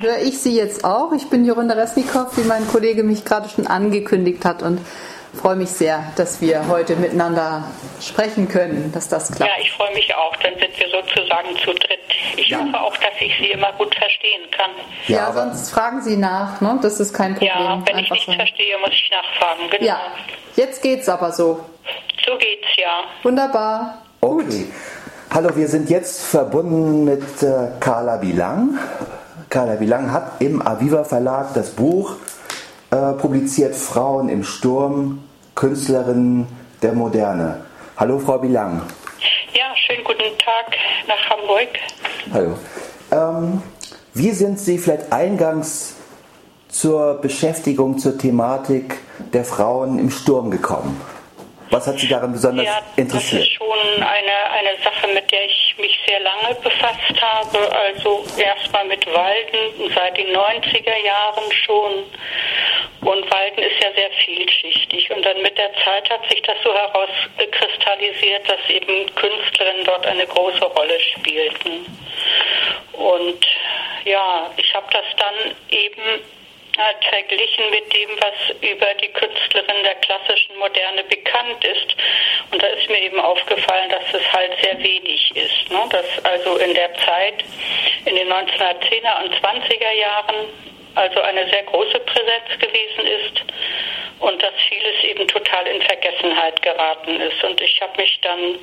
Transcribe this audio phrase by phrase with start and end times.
[0.00, 1.12] Höre ich Sie jetzt auch.
[1.12, 4.80] Ich bin Jorinda Resnikow, wie mein Kollege mich gerade schon angekündigt hat und
[5.34, 7.64] freue mich sehr, dass wir heute miteinander
[8.00, 9.50] sprechen können, dass das klappt.
[9.50, 10.34] Ja, ich freue mich auch.
[10.36, 12.00] Dann sind wir sozusagen zu dritt.
[12.36, 12.60] Ich ja.
[12.60, 14.70] hoffe auch, dass ich Sie immer gut verstehen kann.
[15.06, 16.78] Ja, ja sonst fragen Sie nach, ne?
[16.80, 17.50] Das ist kein Problem.
[17.50, 18.32] Ja, wenn Einfach ich nicht so.
[18.32, 19.68] verstehe, muss ich nachfragen.
[19.70, 19.84] Genau.
[19.84, 20.00] Ja,
[20.56, 21.60] jetzt geht's aber so.
[22.24, 23.04] So geht's, ja.
[23.22, 23.98] Wunderbar.
[24.22, 24.44] Okay.
[24.44, 24.54] Gut.
[25.34, 28.78] Hallo, wir sind jetzt verbunden mit äh, Carla Bilang.
[29.50, 32.14] Carla Bilang hat im Aviva Verlag das Buch
[32.92, 35.24] äh, publiziert Frauen im Sturm,
[35.56, 36.46] Künstlerinnen
[36.82, 37.64] der Moderne.
[37.96, 38.82] Hallo, Frau Bilang.
[39.52, 40.76] Ja, schönen guten Tag
[41.08, 41.68] nach Hamburg.
[42.32, 42.56] Hallo.
[43.10, 43.62] Ähm,
[44.14, 45.96] wie sind Sie vielleicht eingangs
[46.68, 48.98] zur Beschäftigung, zur Thematik
[49.32, 51.00] der Frauen im Sturm gekommen?
[51.70, 53.42] Was hat Sie daran besonders ja, interessiert?
[53.42, 57.58] Das ist schon eine, eine Sache, mit der ich mich sehr lange befasst habe.
[57.72, 62.04] Also erstmal mit Walden seit den 90er Jahren schon.
[63.02, 65.10] Und Walden ist ja sehr vielschichtig.
[65.12, 70.26] Und dann mit der Zeit hat sich das so herauskristallisiert, dass eben Künstlerinnen dort eine
[70.26, 71.86] große Rolle spielten.
[72.94, 73.46] Und
[74.04, 76.20] ja, ich habe das dann eben
[76.78, 81.96] halt verglichen mit dem, was über die Künstlerin der klassischen Moderne bekannt ist.
[82.50, 85.70] Und da ist mir eben aufgefallen, dass es halt sehr wenig ist.
[85.70, 85.80] Ne?
[85.90, 87.44] Dass also in der Zeit,
[88.04, 90.46] in den 1910er und 20er Jahren,
[90.94, 93.42] also eine sehr große Präsenz gewesen ist
[94.20, 97.42] und dass vieles eben total in Vergessenheit geraten ist.
[97.42, 98.58] Und ich habe mich dann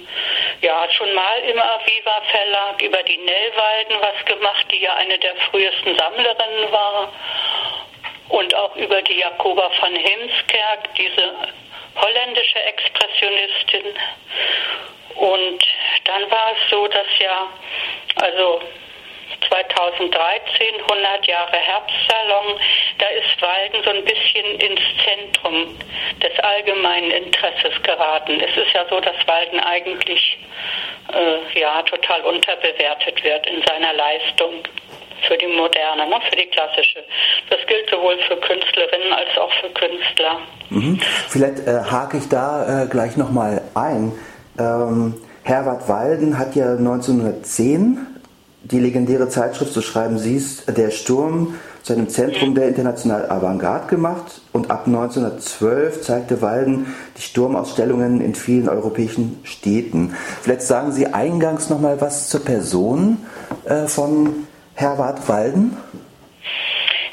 [0.61, 5.35] ja schon mal im Aviva Verlag über die Nellwalden was gemacht, die ja eine der
[5.49, 7.11] frühesten Sammlerinnen war
[8.29, 11.33] und auch über die Jakoba von Heemskerk, diese
[11.95, 13.93] holländische Expressionistin.
[15.15, 15.63] Und
[16.05, 17.47] dann war es so, dass ja,
[18.15, 18.61] also
[19.47, 22.59] 2013, 100 Jahre Herbstsalon,
[22.97, 25.77] da ist Walden so ein bisschen ins Zentrum
[26.21, 28.39] des allgemeinen Interesses geraten.
[28.39, 30.37] Es ist ja so, dass Walden eigentlich
[31.13, 34.63] äh, ja total unterbewertet wird in seiner Leistung
[35.27, 36.99] für die moderne, ne, für die klassische.
[37.49, 40.39] Das gilt sowohl für Künstlerinnen als auch für Künstler.
[40.69, 40.99] Mhm.
[41.29, 44.11] Vielleicht äh, hake ich da äh, gleich nochmal ein.
[44.59, 48.17] Ähm, Herbert Walden hat ja 1910
[48.63, 53.87] die legendäre Zeitschrift, so schreiben Sie es, Der Sturm zu einem Zentrum der internationalen Avantgarde
[53.87, 60.13] gemacht und ab 1912 zeigte Walden die Sturmausstellungen in vielen europäischen Städten.
[60.41, 63.19] Vielleicht sagen Sie eingangs nochmal was zur Person
[63.63, 65.75] äh, von Herbert Walden?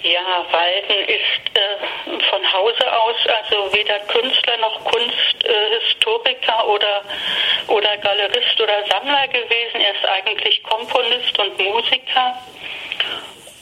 [0.03, 7.03] Ja, Walden ist äh, von Hause aus also weder Künstler noch Kunsthistoriker äh, oder,
[7.69, 9.81] oder Galerist oder Sammler gewesen.
[9.81, 12.39] Er ist eigentlich Komponist und Musiker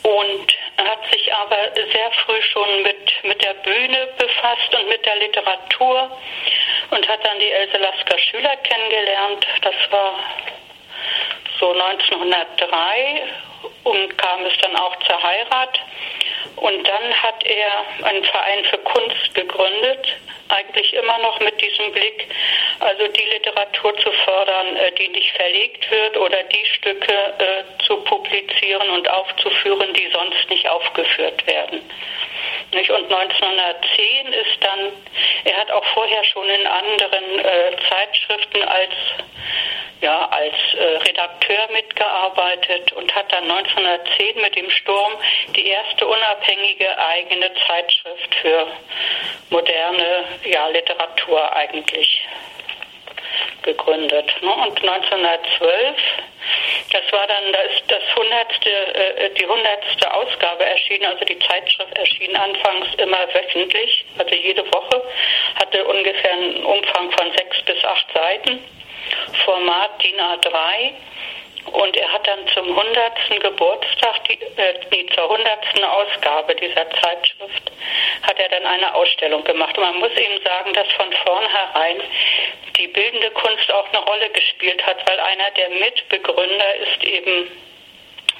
[0.02, 5.14] und hat sich aber sehr früh schon mit, mit der Bühne befasst und mit der
[5.16, 6.10] Literatur
[6.90, 9.46] und hat dann die Else Lasker Schüler kennengelernt.
[9.62, 10.18] Das war
[11.60, 13.22] so 1903
[13.84, 15.80] und kam es dann auch zur Heirat.
[16.56, 20.06] Und dann hat er einen Verein für Kunst gegründet,
[20.48, 22.28] eigentlich immer noch mit diesem Blick,
[22.80, 27.96] also die Literatur zu fördern, äh, die nicht verlegt wird oder die Stücke äh, zu
[28.04, 31.80] publizieren und aufzuführen, die sonst nicht aufgeführt werden.
[32.72, 34.92] Und 1910 ist dann,
[35.44, 38.92] er hat auch vorher schon in anderen äh, Zeitschriften als
[40.02, 45.12] ja, als äh, Redakteur mitgearbeitet und hat dann 1910 mit dem Sturm
[45.54, 48.66] die erste unabhängige eigene Zeitschrift für
[49.50, 52.26] moderne ja, Literatur eigentlich
[53.62, 54.26] gegründet.
[54.42, 54.52] Ne?
[54.52, 55.96] Und 1912,
[56.92, 58.66] das war dann das, das 100.
[58.66, 65.00] Äh, die hundertste Ausgabe erschienen, also die Zeitschrift erschien anfangs immer wöchentlich, also jede Woche,
[65.60, 68.81] hatte ungefähr einen Umfang von sechs bis acht Seiten
[69.44, 70.92] Format DIN A3
[71.70, 73.40] und er hat dann zum 100.
[73.40, 75.48] Geburtstag, die, äh, nee, zur 100.
[75.84, 77.72] Ausgabe dieser Zeitschrift,
[78.22, 79.76] hat er dann eine Ausstellung gemacht.
[79.78, 82.00] Und man muss ihm sagen, dass von vornherein
[82.76, 87.50] die bildende Kunst auch eine Rolle gespielt hat, weil einer der Mitbegründer ist eben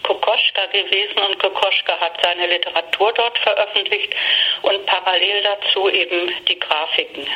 [0.02, 4.14] Kokoschka gewesen und Kokoschka hat seine Literatur dort veröffentlicht
[4.62, 7.26] und parallel dazu eben die Grafiken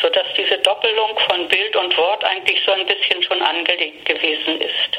[0.00, 4.98] sodass diese Doppelung von Bild und Wort eigentlich so ein bisschen schon angelegt gewesen ist.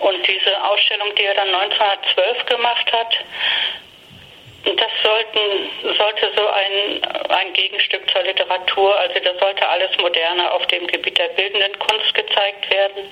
[0.00, 3.14] Und diese Ausstellung, die er dann 1912 gemacht hat,
[5.96, 11.18] sollte so ein, ein Gegenstück zur Literatur, also da sollte alles Moderne auf dem Gebiet
[11.18, 13.10] der bildenden Kunst gezeigt werden.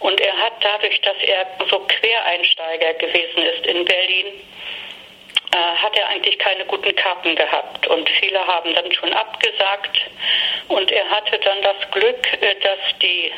[0.00, 4.26] Und er hat dadurch, dass er so Quereinsteiger gewesen ist in Berlin,
[5.52, 7.86] äh, hat er eigentlich keine guten Karten gehabt.
[7.86, 10.00] Und viele haben dann schon abgesagt.
[10.68, 13.32] Und er hatte dann das Glück, äh, dass die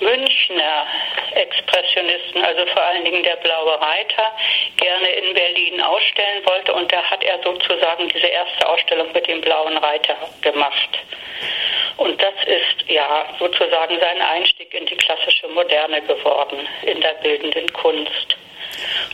[0.00, 0.86] Münchner
[1.34, 4.32] Expressionisten, also vor allen Dingen der Blaue Reiter,
[4.76, 6.72] gerne in Berlin ausstellen wollte.
[6.72, 10.90] Und da hat er sozusagen diese erste Ausstellung mit dem Blauen Reiter gemacht.
[11.96, 17.70] Und das ist ja sozusagen sein Einstieg in die klassische Moderne geworden, in der bildenden
[17.72, 18.36] Kunst.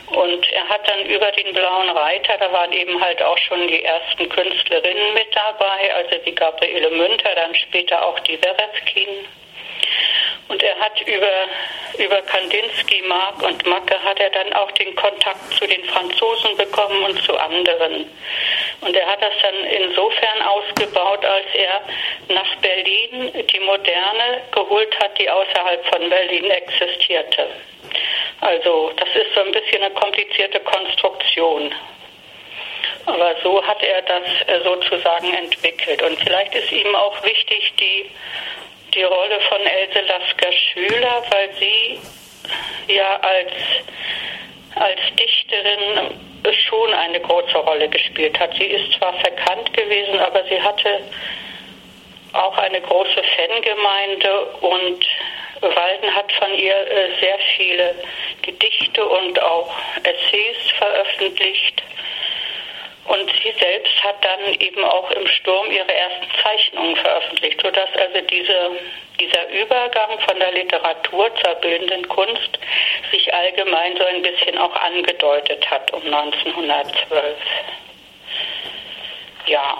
[0.07, 3.83] Und er hat dann über den Blauen Reiter, da waren eben halt auch schon die
[3.83, 9.27] ersten Künstlerinnen mit dabei, also die Gabriele Münter, dann später auch die Werefkin.
[10.47, 11.31] Und er hat über,
[11.97, 17.03] über Kandinsky, Mark und Macke hat er dann auch den Kontakt zu den Franzosen bekommen
[17.03, 18.09] und zu anderen.
[18.81, 21.81] Und er hat das dann insofern ausgebaut, als er
[22.33, 27.47] nach Berlin die Moderne geholt hat, die außerhalb von Berlin existierte.
[28.39, 31.73] Also das ist so ein bisschen eine komplizierte Konstruktion.
[33.05, 36.01] Aber so hat er das äh, sozusagen entwickelt.
[36.03, 38.11] Und vielleicht ist ihm auch wichtig die,
[38.93, 41.99] die Rolle von Else Lasker-Schüler, weil sie
[42.93, 43.51] ja als,
[44.75, 46.15] als Dichterin
[46.67, 48.53] schon eine große Rolle gespielt hat.
[48.55, 51.01] Sie ist zwar verkannt gewesen, aber sie hatte
[52.33, 55.05] auch eine große Fangemeinde und
[55.61, 57.95] Walden hat von ihr äh, sehr viele
[58.43, 59.73] Gedichte und auch
[60.03, 61.83] Essays veröffentlicht.
[63.07, 68.19] Und sie selbst hat dann eben auch im Sturm ihre ersten Zeichnungen veröffentlicht, sodass also
[68.29, 68.71] diese,
[69.19, 72.59] dieser Übergang von der Literatur zur bildenden Kunst
[73.11, 77.37] sich allgemein so ein bisschen auch angedeutet hat um 1912.
[79.47, 79.77] Ja.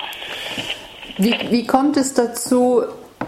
[1.17, 2.83] Wie, wie kommt es dazu,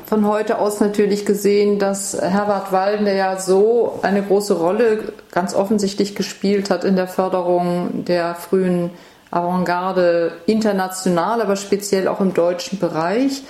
[0.06, 5.54] von heute aus natürlich gesehen, dass Herbert Walden, der ja so eine große Rolle ganz
[5.54, 8.92] offensichtlich gespielt hat in der Förderung der frühen
[9.32, 13.44] Avantgarde international, aber speziell auch im deutschen Bereich,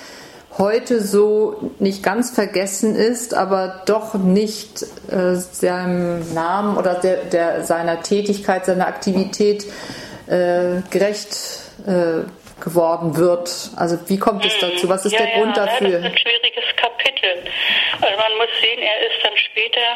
[0.57, 7.63] heute so nicht ganz vergessen ist, aber doch nicht äh, seinem Namen oder der, der,
[7.63, 9.65] seiner Tätigkeit, seiner Aktivität
[10.27, 11.37] äh, gerecht
[11.87, 12.25] äh,
[12.61, 13.71] geworden wird.
[13.77, 14.89] Also wie kommt es dazu?
[14.89, 15.91] Was ist ja, der Grund ja, dafür?
[15.91, 17.29] Das ist ein schwieriges Kapitel.
[18.01, 19.87] Also man muss sehen, er ist dann später,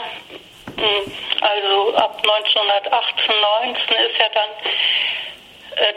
[0.77, 4.50] hm, also ab 1918, 19 ist er dann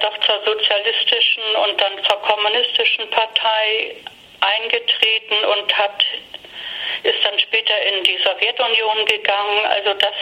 [0.00, 3.96] doch zur sozialistischen und dann zur kommunistischen Partei
[4.40, 6.05] eingetreten und hat
[7.02, 9.67] ist dann später in die Sowjetunion gegangen.
[9.67, 10.14] Also das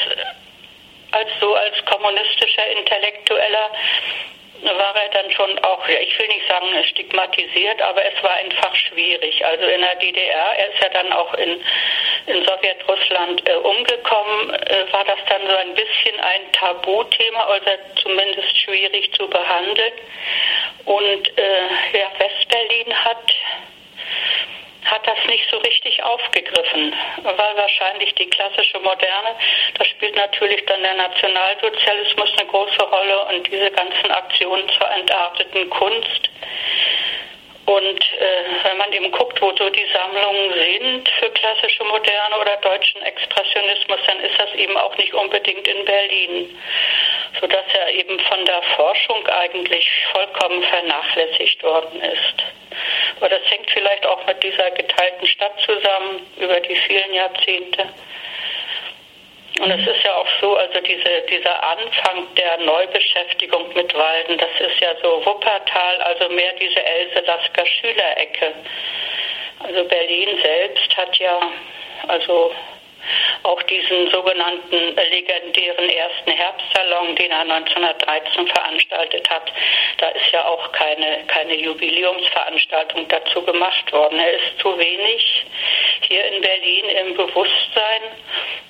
[1.12, 3.70] als so als kommunistischer Intellektueller
[4.62, 9.44] war er dann schon auch, ich will nicht sagen stigmatisiert, aber es war einfach schwierig.
[9.44, 11.60] Also in der DDR, er ist ja dann auch in,
[12.26, 18.58] in Sowjetrussland äh, umgekommen, äh, war das dann so ein bisschen ein Tabuthema oder zumindest
[18.58, 19.92] schwierig zu behandeln.
[20.84, 23.34] Und äh, ja, Westberlin hat
[24.84, 29.36] hat das nicht so richtig aufgegriffen, weil wahrscheinlich die klassische Moderne,
[29.78, 35.70] da spielt natürlich dann der Nationalsozialismus eine große Rolle und diese ganzen Aktionen zur entarteten
[35.70, 36.30] Kunst.
[37.66, 42.56] Und äh, wenn man eben guckt, wo so die Sammlungen sind für klassische Moderne oder
[42.58, 46.60] deutschen Expressionismus, dann ist das eben auch nicht unbedingt in Berlin,
[47.40, 52.44] sodass er eben von der Forschung eigentlich vollkommen vernachlässigt worden ist.
[53.16, 57.88] Aber das hängt vielleicht auch mit dieser geteilten Stadt zusammen über die vielen Jahrzehnte.
[59.60, 64.50] Und es ist ja auch so, also diese, dieser Anfang der Neubeschäftigung mit Walden, das
[64.68, 68.52] ist ja so Wuppertal, also mehr diese Else Lasker Schülerecke.
[69.60, 71.40] Also Berlin selbst hat ja
[72.08, 72.52] also
[73.42, 79.52] auch diesen sogenannten legendären ersten Herbstsalon, den er 1913 veranstaltet hat.
[79.98, 84.18] Da ist ja auch keine, keine Jubiläumsveranstaltung dazu gemacht worden.
[84.18, 85.44] Er ist zu wenig
[86.00, 88.02] hier in Berlin im Bewusstsein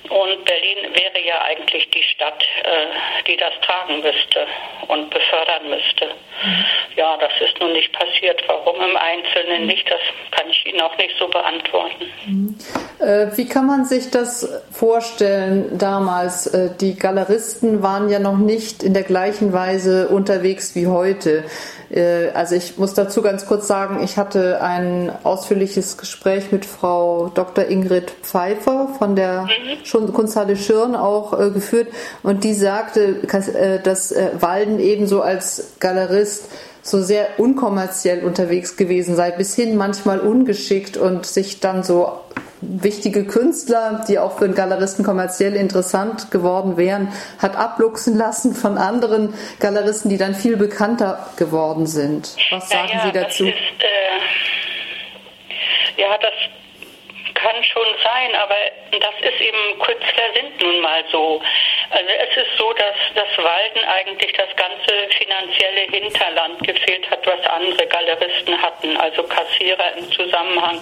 [0.09, 4.47] und Berlin wäre ja eigentlich die Stadt, äh, die das tragen müsste
[4.87, 6.05] und befördern müsste.
[6.05, 6.65] Mhm.
[6.95, 8.43] Ja, das ist nun nicht passiert.
[8.47, 9.99] Warum im Einzelnen nicht, das
[10.31, 12.11] kann ich Ihnen auch nicht so beantworten.
[12.25, 12.57] Mhm.
[12.99, 14.24] Äh, wie kann man sich das
[14.71, 16.47] vorstellen damals?
[16.47, 21.43] Äh, die Galeristen waren ja noch nicht in der gleichen Weise unterwegs wie heute.
[21.89, 27.31] Äh, also ich muss dazu ganz kurz sagen, ich hatte ein ausführliches Gespräch mit Frau
[27.33, 27.65] Dr.
[27.65, 29.47] Ingrid Pfeiffer von der
[29.93, 30.13] mhm.
[30.13, 31.87] Kunsthalle Schirn auch äh, geführt
[32.23, 33.15] und die sagte,
[33.83, 36.49] dass Walden ebenso als Galerist
[36.85, 42.19] so sehr unkommerziell unterwegs gewesen sei, bis hin manchmal ungeschickt und sich dann so
[42.61, 47.09] wichtige Künstler, die auch für einen Galeristen kommerziell interessant geworden wären,
[47.39, 52.35] hat abluchsen lassen von anderen Galeristen, die dann viel bekannter geworden sind.
[52.51, 53.45] Was sagen ja, Sie dazu?
[53.45, 53.83] Das ist,
[55.97, 56.31] äh, ja, das
[57.45, 58.55] kann schon sein, aber
[58.91, 61.41] das ist eben, Künstler sind nun mal so.
[61.91, 67.45] Also es ist so, dass das Walden eigentlich das ganze finanzielle Hinterland gefehlt hat, was
[67.45, 70.81] andere Galeristen hatten, also Kassierer im Zusammenhang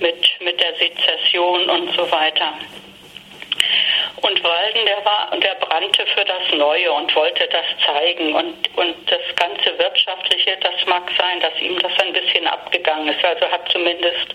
[0.00, 2.52] mit, mit der Sezession und so weiter.
[4.16, 8.34] Und Walden, der war, der brannte für das Neue und wollte das zeigen.
[8.34, 13.24] Und, und das ganze Wirtschaftliche, das mag sein, dass ihm das ein bisschen abgegangen ist.
[13.24, 14.34] Also hat zumindest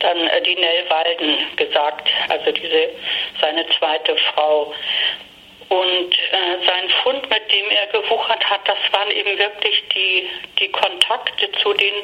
[0.00, 2.90] dann äh, die Nell Walden gesagt, also diese,
[3.40, 4.74] seine zweite Frau.
[5.68, 10.28] Und äh, sein Fund, mit dem er gewuchert hat, das waren eben wirklich die,
[10.60, 11.94] die Kontakte zu den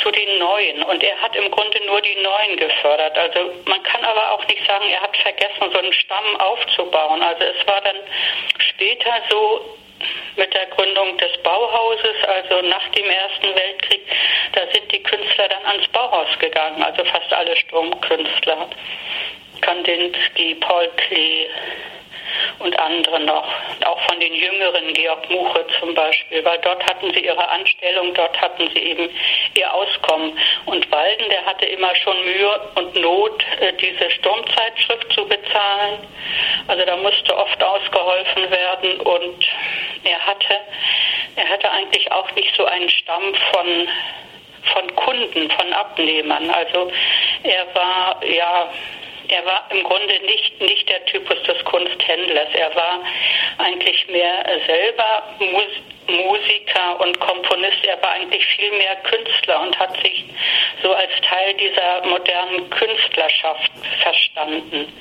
[0.00, 0.82] zu den Neuen.
[0.82, 3.16] Und er hat im Grunde nur die Neuen gefördert.
[3.18, 7.22] Also man kann aber auch nicht sagen, er hat vergessen, so einen Stamm aufzubauen.
[7.22, 7.96] Also es war dann
[8.58, 9.76] später so,
[10.36, 14.00] mit der Gründung des Bauhauses, also nach dem Ersten Weltkrieg,
[14.52, 18.68] da sind die Künstler dann ans Bauhaus gegangen, also fast alle Sturmkünstler.
[19.60, 21.46] Kandinsky, Paul Klee,
[22.62, 23.46] und andere noch,
[23.84, 28.40] auch von den Jüngeren, Georg Muche zum Beispiel, weil dort hatten sie ihre Anstellung, dort
[28.40, 29.10] hatten sie eben
[29.56, 30.38] ihr Auskommen.
[30.66, 36.06] Und Walden, der hatte immer schon Mühe und Not, äh, diese Sturmzeitschrift zu bezahlen.
[36.68, 39.44] Also da musste oft ausgeholfen werden und
[40.04, 40.54] er hatte,
[41.36, 43.88] er hatte eigentlich auch nicht so einen Stamm von
[44.74, 46.48] von Kunden, von Abnehmern.
[46.50, 46.90] Also
[47.42, 48.70] er war ja
[49.28, 52.48] er war im Grunde nicht, nicht der Typus des Kunsthändlers.
[52.54, 53.00] Er war
[53.58, 55.72] eigentlich mehr selber Mus
[56.08, 57.84] Musiker und Komponist.
[57.86, 60.24] Er war eigentlich viel mehr Künstler und hat sich
[60.82, 63.70] so als Teil dieser modernen Künstlerschaft
[64.02, 64.92] verstanden.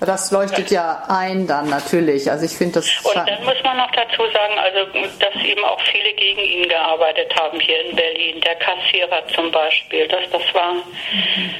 [0.00, 2.30] Das leuchtet ja ein dann natürlich.
[2.30, 3.04] Also ich finde das.
[3.04, 4.86] Und dann muss man noch dazu sagen, also
[5.18, 8.40] dass eben auch viele gegen ihn gearbeitet haben hier in Berlin.
[8.40, 10.74] Der Kassierer zum Beispiel, dass das war.
[10.74, 11.54] Mhm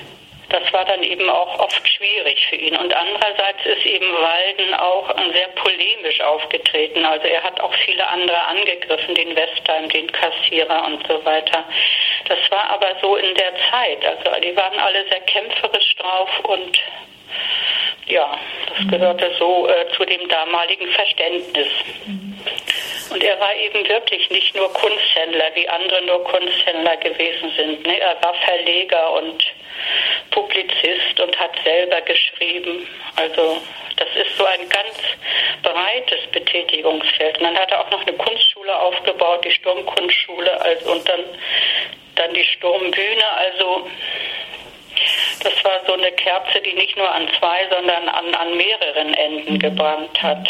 [0.50, 2.76] das war dann eben auch oft schwierig für ihn.
[2.76, 7.04] Und andererseits ist eben Walden auch sehr polemisch aufgetreten.
[7.04, 11.64] Also er hat auch viele andere angegriffen, den Westheim, den Kassierer und so weiter.
[12.28, 14.04] Das war aber so in der Zeit.
[14.04, 16.78] Also die waren alle sehr kämpferisch drauf und
[18.06, 21.68] ja, das gehörte so äh, zu dem damaligen Verständnis.
[23.10, 27.86] Und er war eben wirklich nicht nur Kunsthändler, wie andere nur Kunsthändler gewesen sind.
[27.86, 28.00] Ne?
[28.00, 29.44] Er war Verleger und
[30.30, 32.86] Publizist und hat selber geschrieben.
[33.16, 33.60] Also
[33.96, 34.94] das ist so ein ganz
[35.62, 37.38] breites Betätigungsfeld.
[37.38, 41.20] Und dann hat er auch noch eine Kunstschule aufgebaut, die Sturmkunstschule, also, und dann,
[42.16, 43.28] dann die Sturmbühne.
[43.36, 43.90] Also
[45.42, 49.58] das war so eine Kerze, die nicht nur an zwei, sondern an, an mehreren Enden
[49.58, 50.48] gebrannt hat.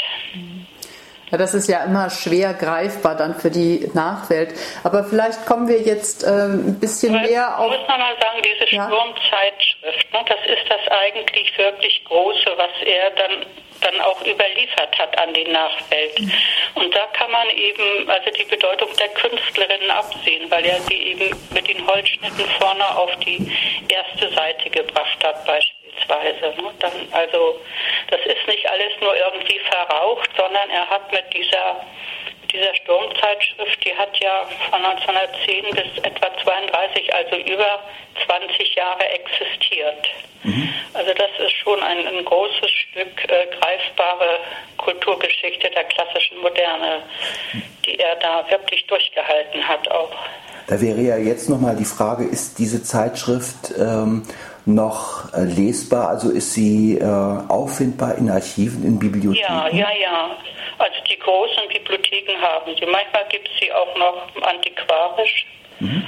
[1.30, 4.54] Ja, das ist ja immer schwer greifbar dann für die Nachwelt.
[4.82, 7.70] Aber vielleicht kommen wir jetzt äh, ein bisschen Weil, mehr auf.
[7.70, 8.86] Muss man mal sagen, diese ja?
[8.86, 13.46] Sturmzeitschrift, ne, das ist das eigentlich wirklich Große, was er dann
[13.80, 16.20] dann auch überliefert hat an die Nachwelt.
[16.20, 16.32] Mhm.
[16.74, 21.36] Und da kann man eben also die Bedeutung der Künstlerinnen absehen, weil er sie eben
[21.50, 23.50] mit den Holzschnitten vorne auf die
[23.88, 26.62] erste Seite gebracht hat, beispielsweise beispielsweise.
[26.62, 26.70] Ne?
[26.78, 27.60] Dann, also
[28.10, 31.80] das ist nicht alles nur irgendwie verraucht, sondern er hat mit dieser
[32.52, 37.78] dieser Sturmzeitschrift, die hat ja von 1910 bis etwa 32, also über
[38.26, 40.08] 20 Jahre existiert.
[40.42, 40.68] Mhm.
[40.92, 44.38] Also das ist schon ein, ein großes Stück äh, greifbare
[44.78, 47.02] Kulturgeschichte der klassischen Moderne,
[47.86, 50.16] die er da wirklich durchgehalten hat auch.
[50.66, 54.22] Da wäre ja jetzt nochmal die Frage, ist diese Zeitschrift ähm,
[54.66, 56.08] noch äh, lesbar?
[56.08, 59.42] Also ist sie äh, auffindbar in Archiven, in Bibliotheken?
[59.42, 60.36] Ja, ja, ja.
[60.78, 62.86] Also die großen Bibliotheken haben sie.
[62.86, 65.46] Manchmal gibt es sie auch noch antiquarisch.
[65.78, 66.04] Mhm.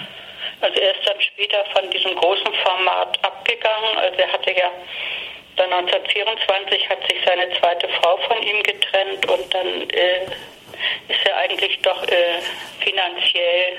[0.61, 3.99] Also er ist dann später von diesem großen Format abgegangen.
[3.99, 4.71] Also er hatte ja
[5.57, 10.25] dann 1924 hat sich seine zweite Frau von ihm getrennt und dann äh,
[11.09, 12.41] ist er eigentlich doch äh,
[12.81, 13.77] finanziell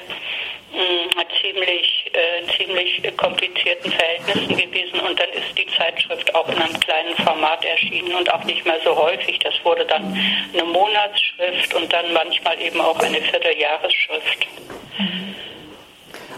[0.71, 5.65] mh, ziemlich, äh, ziemlich komplizierten Verhältnissen gewesen und dann ist die
[6.33, 9.39] Auch in einem kleinen Format erschienen und auch nicht mehr so häufig.
[9.39, 10.17] Das wurde dann
[10.53, 14.47] eine Monatsschrift und dann manchmal eben auch eine Vierteljahresschrift.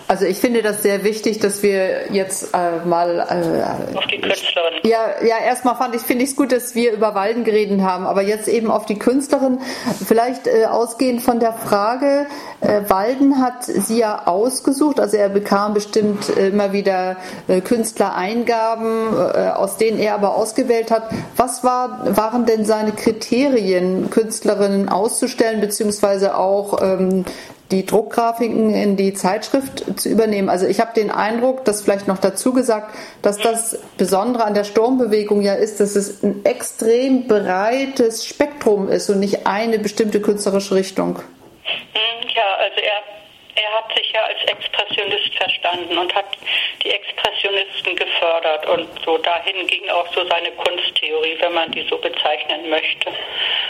[0.07, 4.73] Also ich finde das sehr wichtig, dass wir jetzt äh, mal äh, auf die Künstlerin.
[4.83, 8.05] Ja, ja, erstmal fand ich finde ich es gut, dass wir über Walden geredet haben,
[8.05, 9.59] aber jetzt eben auf die Künstlerin.
[10.05, 12.27] Vielleicht äh, ausgehend von der Frage,
[12.61, 19.49] äh, Walden hat sie ja ausgesucht, also er bekam bestimmt immer wieder äh, Künstlereingaben, äh,
[19.49, 21.09] aus denen er aber ausgewählt hat.
[21.35, 27.25] Was war, waren denn seine Kriterien, Künstlerinnen auszustellen, beziehungsweise auch ähm,
[27.71, 30.49] die Druckgrafiken in die Zeitschrift zu übernehmen.
[30.49, 34.63] Also ich habe den Eindruck, dass vielleicht noch dazu gesagt, dass das Besondere an der
[34.63, 40.75] Sturmbewegung ja ist, dass es ein extrem breites Spektrum ist und nicht eine bestimmte künstlerische
[40.75, 41.17] Richtung.
[41.63, 43.14] Hm, ja, also er
[43.55, 46.37] er hat sich ja als Expressionist verstanden und hat
[46.83, 51.97] die Expressionisten gefördert und so dahin ging auch so seine Kunsttheorie, wenn man die so
[51.97, 53.11] bezeichnen möchte.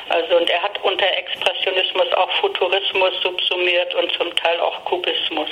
[0.09, 5.49] Also und er hat unter Expressionismus auch Futurismus subsumiert und zum Teil auch Kubismus.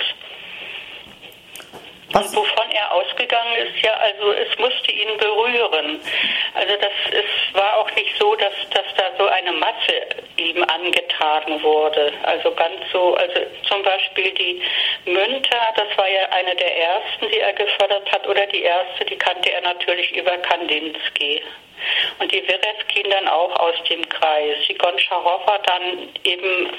[2.14, 2.28] Was?
[2.30, 6.00] Und wovon er ausgegangen ist, ja, also es musste ihn berühren.
[6.54, 10.06] Also das ist, war auch nicht so, dass, dass da so eine Masse
[10.38, 12.14] ihm angetragen wurde.
[12.24, 14.62] Also ganz so, also zum Beispiel die
[15.06, 19.18] Münter, das war ja eine der ersten, die er gefördert hat, oder die erste, die
[19.18, 21.42] kannte er natürlich über Kandinsky.
[22.20, 24.58] Und die Werewkin dann auch aus dem Kreis.
[24.68, 26.70] Die Goncharowa dann eben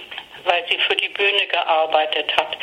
[0.44, 2.56] weil sie für die Bühne gearbeitet hat.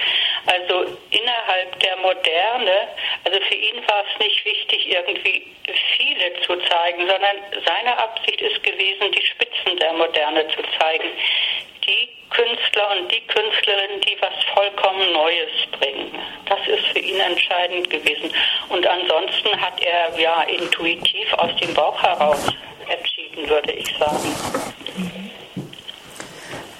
[0.45, 2.87] Also innerhalb der Moderne,
[3.25, 5.47] also für ihn war es nicht wichtig, irgendwie
[5.97, 11.09] viele zu zeigen, sondern seine Absicht ist gewesen, die Spitzen der Moderne zu zeigen.
[11.91, 16.17] Die Künstler und die Künstlerinnen, die was vollkommen Neues bringen.
[16.47, 18.31] Das ist für ihn entscheidend gewesen.
[18.69, 22.47] Und ansonsten hat er ja intuitiv aus dem Bauch heraus
[22.87, 24.33] entschieden, würde ich sagen.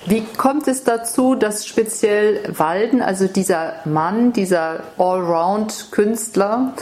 [0.05, 6.73] Wie kommt es dazu, dass speziell Walden, also dieser Mann, dieser Allround-Künstler,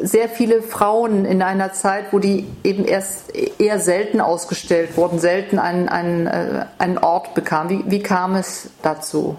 [0.00, 5.58] sehr viele Frauen in einer Zeit, wo die eben erst eher selten ausgestellt wurden, selten
[5.58, 7.86] einen, einen, äh, einen Ort bekamen.
[7.86, 9.36] Wie, wie kam es dazu?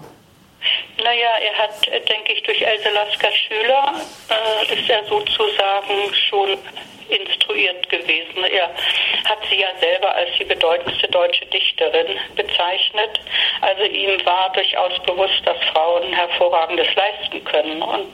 [0.98, 3.94] Naja, er hat, denke ich, durch Else Lasker Schüler
[4.28, 6.58] äh, ist er sozusagen schon
[7.08, 8.44] instruiert gewesen.
[8.44, 8.68] Er
[9.28, 13.20] hat sie ja selber als die bedeutendste deutsche Dichterin bezeichnet.
[13.60, 17.82] Also ihm war durchaus bewusst, dass Frauen hervorragendes leisten können.
[17.82, 18.12] Und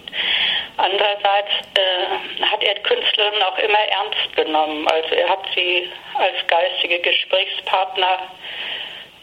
[0.76, 4.86] andererseits äh, hat er Künstlerinnen auch immer ernst genommen.
[4.88, 8.18] Also er hat sie als geistige Gesprächspartner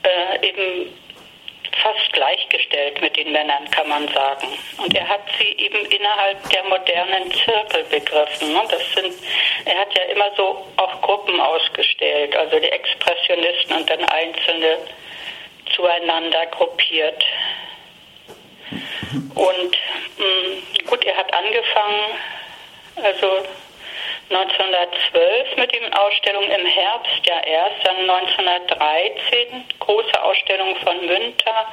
[0.03, 0.93] äh, eben
[1.77, 4.47] fast gleichgestellt mit den Männern, kann man sagen.
[4.77, 8.53] Und er hat sie eben innerhalb der modernen Zirkel begriffen.
[8.53, 8.61] Ne?
[8.69, 9.13] Das sind,
[9.65, 14.77] er hat ja immer so auch Gruppen ausgestellt, also die Expressionisten und dann Einzelne
[15.75, 17.23] zueinander gruppiert.
[19.35, 19.77] Und
[20.17, 22.01] mh, mm, gut, er hat angefangen,
[23.03, 23.45] also
[24.29, 31.67] 1912 mit den Ausstellungen im Herbst ja erst, dann 1913 große Ausstellung von Münter,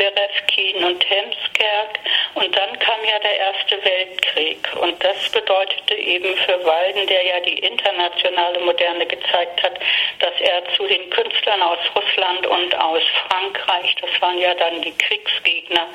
[0.00, 2.00] Berewkin und Hemskerk
[2.32, 4.66] und dann kam ja der Erste Weltkrieg.
[4.80, 9.78] Und das bedeutete eben für Walden, der ja die internationale Moderne gezeigt hat,
[10.20, 14.96] dass er zu den Künstlern aus Russland und aus Frankreich, das waren ja dann die
[14.96, 15.86] Kriegsgegner,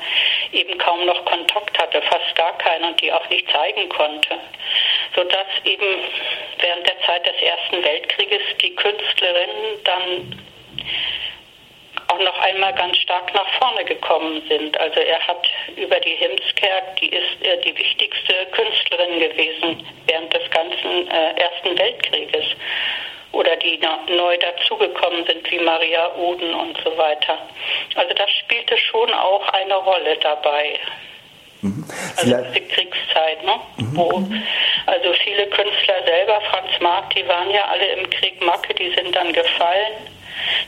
[0.52, 4.38] eben kaum noch Kontakt hatte, fast gar keinen und die auch nicht zeigen konnte,
[5.16, 5.98] sodass eben
[6.60, 10.46] während der Zeit des Ersten Weltkrieges die Künstlerinnen dann
[12.16, 14.78] auch noch einmal ganz stark nach vorne gekommen sind.
[14.78, 20.50] Also er hat über die Himskerk, die ist äh, die wichtigste Künstlerin gewesen während des
[20.50, 22.44] ganzen äh, Ersten Weltkrieges.
[23.32, 27.36] Oder die neu dazugekommen sind, wie Maria Uden und so weiter.
[27.94, 30.78] Also das spielte schon auch eine Rolle dabei.
[31.60, 31.84] Mhm.
[32.16, 33.60] Also die Kriegszeit, ne?
[33.76, 33.96] Mhm.
[33.96, 34.24] Wo
[34.86, 39.14] also viele Künstler selber, Franz Marc, die waren ja alle im Krieg Macke, die sind
[39.14, 40.15] dann gefallen.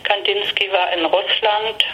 [0.05, 1.85] Kandinsky war in Russland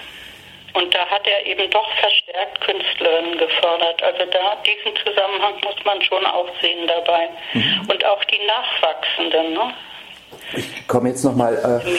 [0.74, 4.02] und da hat er eben doch verstärkt Künstlerinnen gefördert.
[4.02, 7.28] Also da diesen Zusammenhang muss man schon auch sehen dabei.
[7.52, 7.88] Mhm.
[7.88, 9.54] Und auch die Nachwachsenden.
[9.54, 9.74] Ne?
[10.56, 11.98] Ich komme jetzt nochmal äh,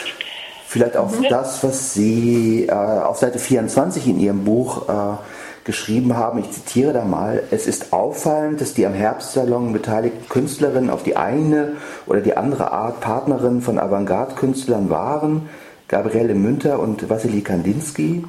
[0.66, 1.28] vielleicht auf mhm.
[1.28, 5.16] das, was Sie äh, auf Seite 24 in Ihrem Buch äh,
[5.64, 10.90] geschrieben haben, ich zitiere da mal, es ist auffallend, dass die am Herbstsalon beteiligten Künstlerinnen
[10.90, 11.72] auf die eine
[12.06, 15.48] oder die andere Art Partnerin von Avantgarde-Künstlern waren,
[15.88, 18.24] Gabriele Münter und Wassily Kandinsky,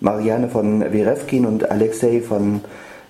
[0.00, 2.60] Marianne von Werewkin und Alexei von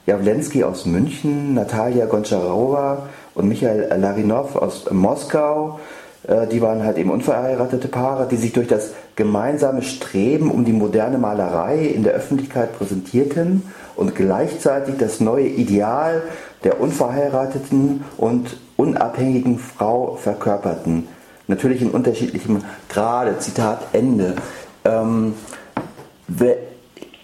[0.06, 5.78] Jawlensky aus München, Natalia Goncharowa und Michael Larinov aus Moskau,
[6.26, 10.72] Äh, die waren halt eben unverheiratete Paare, die sich durch das gemeinsame Streben um die
[10.72, 13.62] moderne Malerei in der Öffentlichkeit präsentierten
[13.94, 16.22] und gleichzeitig das neue Ideal
[16.64, 21.08] der unverheirateten und unabhängigen Frau verkörperten.
[21.48, 23.38] Natürlich in unterschiedlichem Grade.
[23.38, 24.36] Zitat Ende.
[24.84, 25.34] Ähm,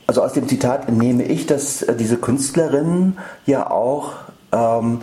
[0.07, 4.13] also aus dem Zitat entnehme ich, dass äh, diese Künstlerinnen ja auch
[4.53, 4.99] ähm,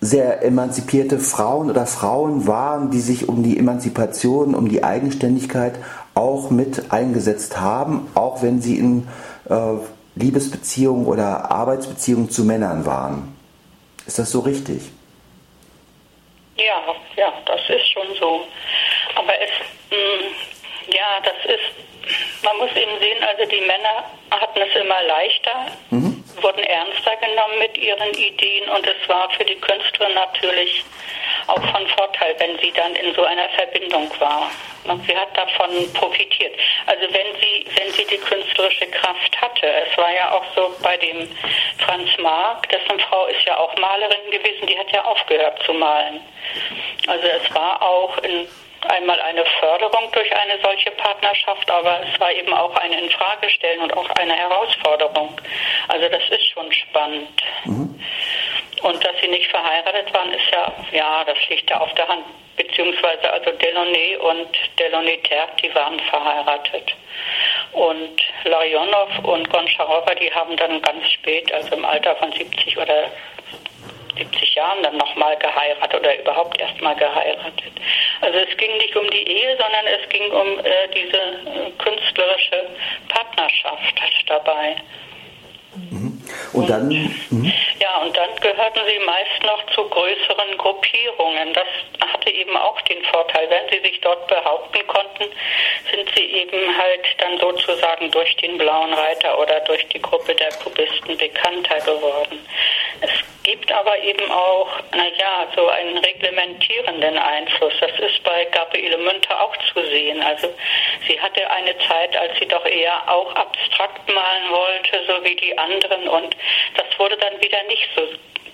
[0.00, 5.74] sehr emanzipierte Frauen oder Frauen waren, die sich um die Emanzipation, um die Eigenständigkeit
[6.14, 9.06] auch mit eingesetzt haben, auch wenn sie in
[9.48, 9.74] äh,
[10.14, 13.34] Liebesbeziehungen oder Arbeitsbeziehungen zu Männern waren.
[14.06, 14.93] Ist das so richtig?
[16.56, 18.46] Ja, ja, das ist schon so.
[19.16, 19.50] Aber es,
[19.90, 21.83] mh, mm, ja, das ist,
[22.42, 25.66] man muss eben sehen, also die Männer hatten es immer leichter.
[25.90, 30.84] Mhm wurden ernster genommen mit ihren Ideen und es war für die Künstlerin natürlich
[31.46, 34.50] auch von Vorteil, wenn sie dann in so einer Verbindung war.
[34.84, 36.54] Und sie hat davon profitiert.
[36.86, 40.96] Also wenn sie, wenn sie die künstlerische Kraft hatte, es war ja auch so bei
[40.98, 41.28] dem
[41.78, 46.20] Franz Marc, dessen Frau ist ja auch Malerin gewesen, die hat ja aufgehört zu malen.
[47.06, 48.46] Also es war auch in
[48.90, 53.96] einmal eine Förderung durch eine solche Partnerschaft, aber es war eben auch eine Infragestellen und
[53.96, 55.40] auch eine Herausforderung.
[55.88, 57.42] Also das ist schon spannend.
[57.64, 58.00] Mhm.
[58.82, 62.24] Und dass sie nicht verheiratet waren, ist ja, ja, das liegt ja auf der Hand.
[62.56, 66.94] Beziehungsweise also Delaunay und Delaunay Terk, die waren verheiratet.
[67.72, 73.10] Und Larionov und Goncharova, die haben dann ganz spät, also im Alter von 70 oder
[74.16, 77.72] 70 Jahren dann nochmal geheiratet oder überhaupt erstmal geheiratet.
[78.20, 82.66] Also es ging nicht um die Ehe, sondern es ging um äh, diese äh, künstlerische
[83.08, 83.94] Partnerschaft
[84.26, 84.76] dabei.
[85.74, 86.13] Mhm.
[86.52, 86.88] Und dann?
[86.88, 87.52] Mhm.
[87.80, 91.52] Ja, und dann gehörten sie meist noch zu größeren Gruppierungen.
[91.52, 91.66] Das
[92.00, 95.32] hatte eben auch den Vorteil, wenn sie sich dort behaupten konnten,
[95.90, 100.50] sind sie eben halt dann sozusagen durch den Blauen Reiter oder durch die Gruppe der
[100.62, 102.38] Kubisten bekannter geworden.
[103.00, 103.10] Es
[103.42, 107.74] gibt aber eben auch, naja, so einen reglementierenden Einfluss.
[107.80, 110.22] Das ist bei Gabriele Münter auch zu sehen.
[110.22, 110.48] Also
[111.06, 115.56] sie hatte eine Zeit, als sie doch eher auch abstrakt malen wollte, so wie die
[115.58, 116.08] anderen.
[116.14, 116.36] Und
[116.76, 118.02] das wurde dann wieder nicht so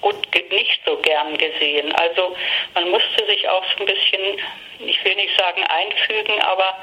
[0.00, 0.16] gut,
[0.50, 1.92] nicht so gern gesehen.
[1.94, 2.36] Also
[2.74, 4.38] man musste sich auch so ein bisschen,
[4.78, 6.76] ich will nicht sagen einfügen, aber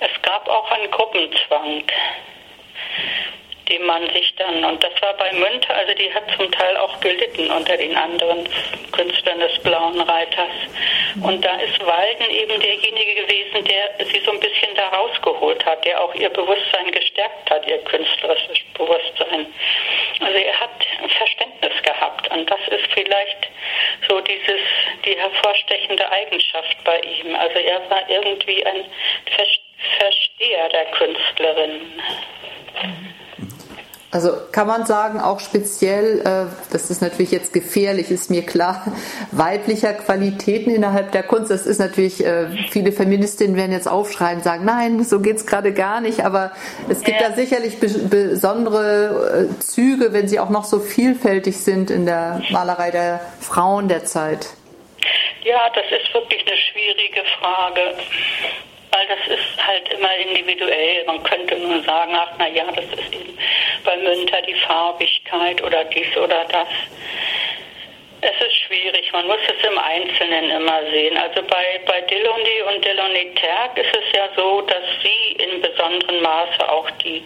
[0.00, 1.84] es gab auch einen Gruppenzwang
[3.68, 7.00] dem man sich dann, und das war bei Münter, also die hat zum Teil auch
[7.00, 8.46] gelitten unter den anderen
[8.92, 10.52] Künstlern des Blauen Reiters.
[11.22, 15.84] Und da ist Walden eben derjenige gewesen, der sie so ein bisschen da rausgeholt hat,
[15.84, 19.46] der auch ihr Bewusstsein gestärkt hat, ihr künstlerisches Bewusstsein.
[20.20, 23.48] Also er hat Verständnis gehabt und das ist vielleicht
[24.08, 24.60] so dieses,
[25.06, 27.34] die hervorstechende Eigenschaft bei ihm.
[27.36, 28.84] Also er war irgendwie ein
[29.98, 31.80] Versteher der Künstlerin.
[34.10, 38.86] Also kann man sagen, auch speziell, äh, das ist natürlich jetzt gefährlich, ist mir klar,
[39.32, 41.50] weiblicher Qualitäten innerhalb der Kunst.
[41.50, 46.00] Das ist natürlich, äh, viele Feministinnen werden jetzt aufschreien, sagen, nein, so geht's gerade gar
[46.00, 46.24] nicht.
[46.24, 46.52] Aber
[46.88, 47.28] es gibt ja.
[47.28, 52.92] da sicherlich besondere äh, Züge, wenn sie auch noch so vielfältig sind in der Malerei
[52.92, 54.46] der Frauen der Zeit.
[55.44, 57.94] Ja, das ist wirklich eine schwierige Frage
[58.94, 61.04] weil das ist halt immer individuell.
[61.06, 63.36] Man könnte nur sagen, ach na ja, das ist eben
[63.84, 66.68] bei Münter die Farbigkeit oder dies oder das.
[68.26, 71.14] Es ist schwierig, man muss es im Einzelnen immer sehen.
[71.18, 76.22] Also bei, bei Delaunay und Delaunay Terk ist es ja so, dass sie in besonderem
[76.22, 77.22] Maße auch die,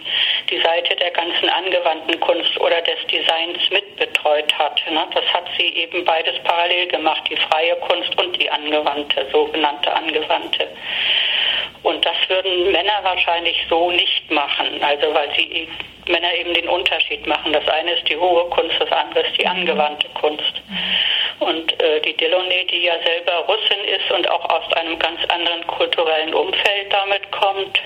[0.49, 4.81] die Seite der ganzen angewandten Kunst oder des Designs mitbetreut hat.
[4.91, 5.07] Ne?
[5.13, 10.67] Das hat sie eben beides parallel gemacht, die freie Kunst und die angewandte, sogenannte angewandte.
[11.83, 15.67] Und das würden Männer wahrscheinlich so nicht machen, also weil sie
[16.09, 17.53] Männer eben den Unterschied machen.
[17.53, 19.51] Das eine ist die hohe Kunst, das andere ist die mhm.
[19.51, 20.53] angewandte Kunst.
[21.39, 25.65] Und äh, die Delaunay, die ja selber Russin ist und auch aus einem ganz anderen
[25.67, 27.79] kulturellen Umfeld damit kommt,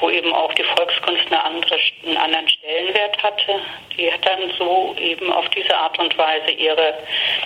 [0.00, 3.60] wo eben auch die Volkskunst eine andere, einen anderen Stellenwert hatte,
[3.96, 6.98] die hat dann so eben auf diese Art und Weise ihre,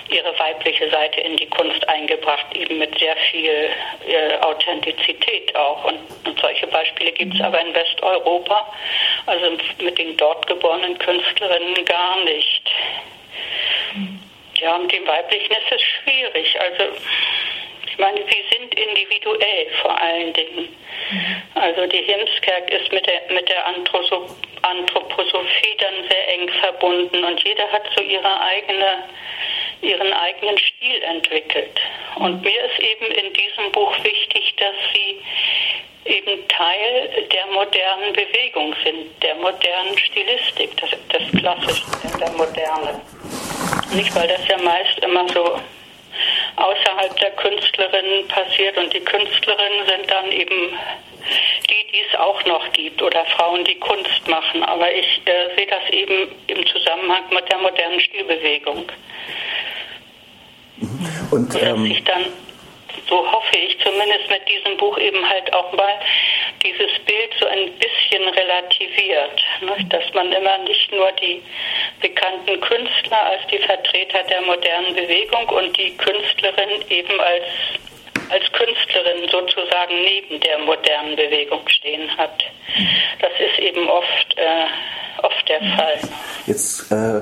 [0.08, 3.70] ihre weibliche Seite in die Kunst eingebracht, eben mit sehr viel
[4.08, 5.84] äh, Authentizität auch.
[5.84, 8.72] Und, und solche Beispiele gibt es aber in Westeuropa,
[9.26, 12.70] also mit den dort geborenen Künstlerinnen gar nicht.
[14.56, 16.58] Ja, mit dem Weiblichen ist es schwierig.
[16.60, 16.84] Also,
[17.86, 20.76] ich meine, sie sind individuell vor allen Dingen.
[21.54, 27.70] Also die Himskerk ist mit der, mit der Anthroposophie dann sehr eng verbunden und jeder
[27.72, 29.04] hat so ihre eigene,
[29.82, 31.80] ihren eigenen Stil entwickelt.
[32.16, 35.20] Und mir ist eben in diesem Buch wichtig, dass sie
[36.04, 43.00] eben Teil der modernen Bewegung sind, der modernen Stilistik, des, des Klassischen, der Moderne.
[43.92, 45.60] Nicht, weil das ja meist immer so
[46.56, 50.78] außerhalb der Künstlerinnen passiert und die Künstlerinnen sind dann eben
[51.68, 54.62] die, die es auch noch gibt oder Frauen, die Kunst machen.
[54.62, 58.90] Aber ich äh, sehe das eben im Zusammenhang mit der modernen Stilbewegung.
[61.30, 62.24] Und ähm, sich dann
[63.10, 65.94] so hoffe ich zumindest mit diesem Buch eben halt auch mal
[66.62, 69.76] dieses Bild so ein bisschen relativiert, ne?
[69.88, 71.42] dass man immer nicht nur die
[72.00, 77.44] bekannten Künstler als die Vertreter der modernen Bewegung und die Künstlerin eben als
[78.30, 82.42] als Künstlerin sozusagen neben der modernen Bewegung stehen hat.
[83.20, 85.98] Das ist eben oft, äh, oft der Fall.
[86.46, 87.20] Jetzt äh,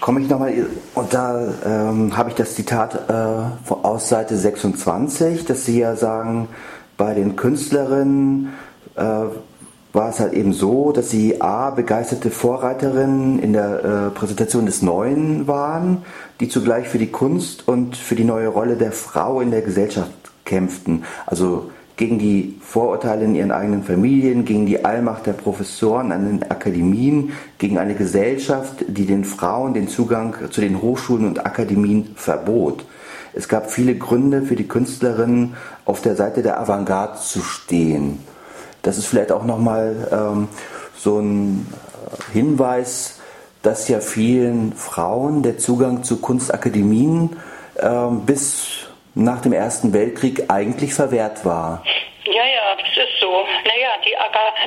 [0.00, 0.52] komme ich nochmal,
[0.94, 6.48] und da ähm, habe ich das Zitat äh, aus Seite 26, dass Sie ja sagen,
[6.96, 8.56] bei den Künstlerinnen
[8.96, 9.02] äh,
[9.96, 14.82] war es halt eben so, dass sie A, begeisterte Vorreiterinnen in der äh, Präsentation des
[14.82, 16.04] Neuen waren,
[16.38, 20.10] die zugleich für die Kunst und für die neue Rolle der Frau in der Gesellschaft
[20.46, 21.04] kämpften.
[21.26, 26.50] Also gegen die Vorurteile in ihren eigenen Familien, gegen die Allmacht der Professoren an den
[26.50, 32.84] Akademien, gegen eine Gesellschaft, die den Frauen den Zugang zu den Hochschulen und Akademien verbot.
[33.32, 35.54] Es gab viele Gründe für die Künstlerinnen,
[35.84, 38.18] auf der Seite der Avantgarde zu stehen.
[38.82, 40.48] Das ist vielleicht auch nochmal ähm,
[40.96, 41.66] so ein
[42.32, 43.18] Hinweis,
[43.62, 47.36] dass ja vielen Frauen der Zugang zu Kunstakademien
[47.78, 48.75] ähm, bis
[49.16, 51.82] nach dem Ersten Weltkrieg eigentlich verwehrt war.
[52.26, 53.46] Ja, ja, das ist so.
[53.64, 54.14] Naja, die,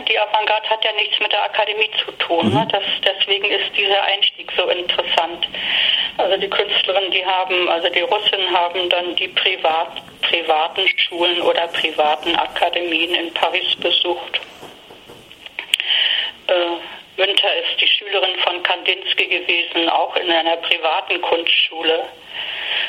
[0.09, 2.49] die Avantgarde hat ja nichts mit der Akademie zu tun.
[2.49, 2.51] Ne?
[2.51, 2.55] Mhm.
[2.55, 2.67] Ne?
[2.71, 5.47] Das, deswegen ist dieser Einstieg so interessant.
[6.17, 11.67] Also die Künstlerinnen, die haben, also die Russen haben dann die Privat, privaten Schulen oder
[11.67, 14.39] privaten Akademien in Paris besucht.
[16.47, 22.05] Äh, Münter ist die Schülerin von Kandinsky gewesen, auch in einer privaten Kunstschule.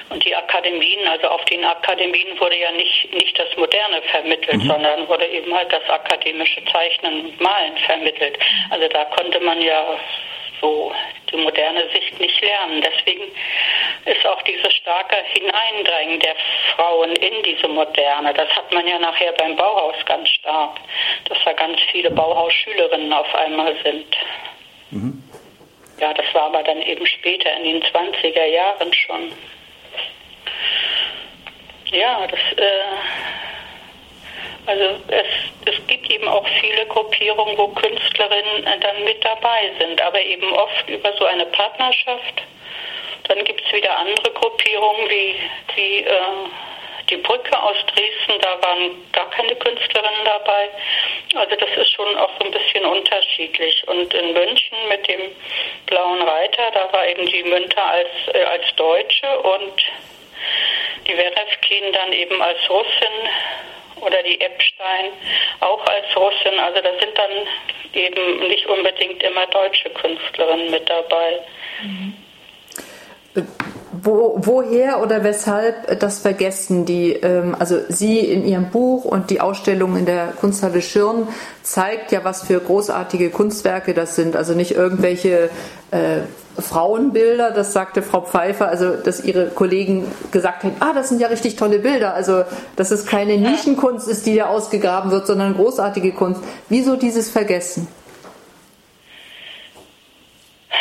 [0.08, 4.68] Und die Akademien, also auf den Akademien wurde ja nicht, nicht das Moderne vermittelt, mhm.
[4.68, 8.38] sondern wurde eben halt das akademische Zeichnen und Malen vermittelt.
[8.70, 9.98] Also da konnte man ja
[10.60, 10.92] so
[11.30, 12.82] die moderne Sicht nicht lernen.
[12.82, 13.24] Deswegen
[14.04, 16.34] ist auch dieses starke Hineindrängen der
[16.74, 20.76] Frauen in diese Moderne, das hat man ja nachher beim Bauhaus ganz stark,
[21.28, 24.16] dass da ganz viele Bauhausschülerinnen auf einmal sind.
[24.90, 25.22] Mhm.
[25.98, 29.32] Ja, das war aber dann eben später in den 20er Jahren schon.
[31.92, 33.29] Ja, das, äh,
[34.66, 35.26] also es,
[35.66, 40.52] es gibt eben auch viele Gruppierungen, wo Künstlerinnen äh, dann mit dabei sind, aber eben
[40.52, 42.42] oft über so eine Partnerschaft.
[43.24, 45.34] Dann gibt es wieder andere Gruppierungen wie,
[45.76, 46.12] wie äh,
[47.10, 50.70] die Brücke aus Dresden, da waren gar keine Künstlerinnen dabei.
[51.34, 53.86] Also das ist schon auch so ein bisschen unterschiedlich.
[53.88, 55.20] Und in München mit dem
[55.86, 59.82] Blauen Reiter, da war eben die Münter als, äh, als Deutsche und
[61.06, 63.28] die Werefkin dann eben als Russin
[64.00, 65.12] oder die Epstein
[65.60, 66.58] auch als Russin.
[66.58, 67.30] Also da sind dann
[67.92, 71.40] eben nicht unbedingt immer deutsche Künstlerinnen mit dabei.
[71.82, 72.14] Mhm.
[74.02, 79.40] Wo, woher oder weshalb das Vergessen, die, ähm, also Sie in Ihrem Buch und die
[79.40, 81.28] Ausstellung in der Kunsthalle Schirn
[81.62, 84.36] zeigt ja, was für großartige Kunstwerke das sind.
[84.36, 85.50] Also nicht irgendwelche
[85.90, 86.20] äh,
[86.58, 91.28] Frauenbilder, das sagte Frau Pfeiffer, also dass ihre Kollegen gesagt haben, ah, das sind ja
[91.28, 92.44] richtig tolle Bilder, also
[92.76, 96.42] dass es keine Nischenkunst ist, die da ausgegraben wird, sondern großartige Kunst.
[96.68, 97.88] Wieso dieses Vergessen?
[100.70, 100.76] Ja,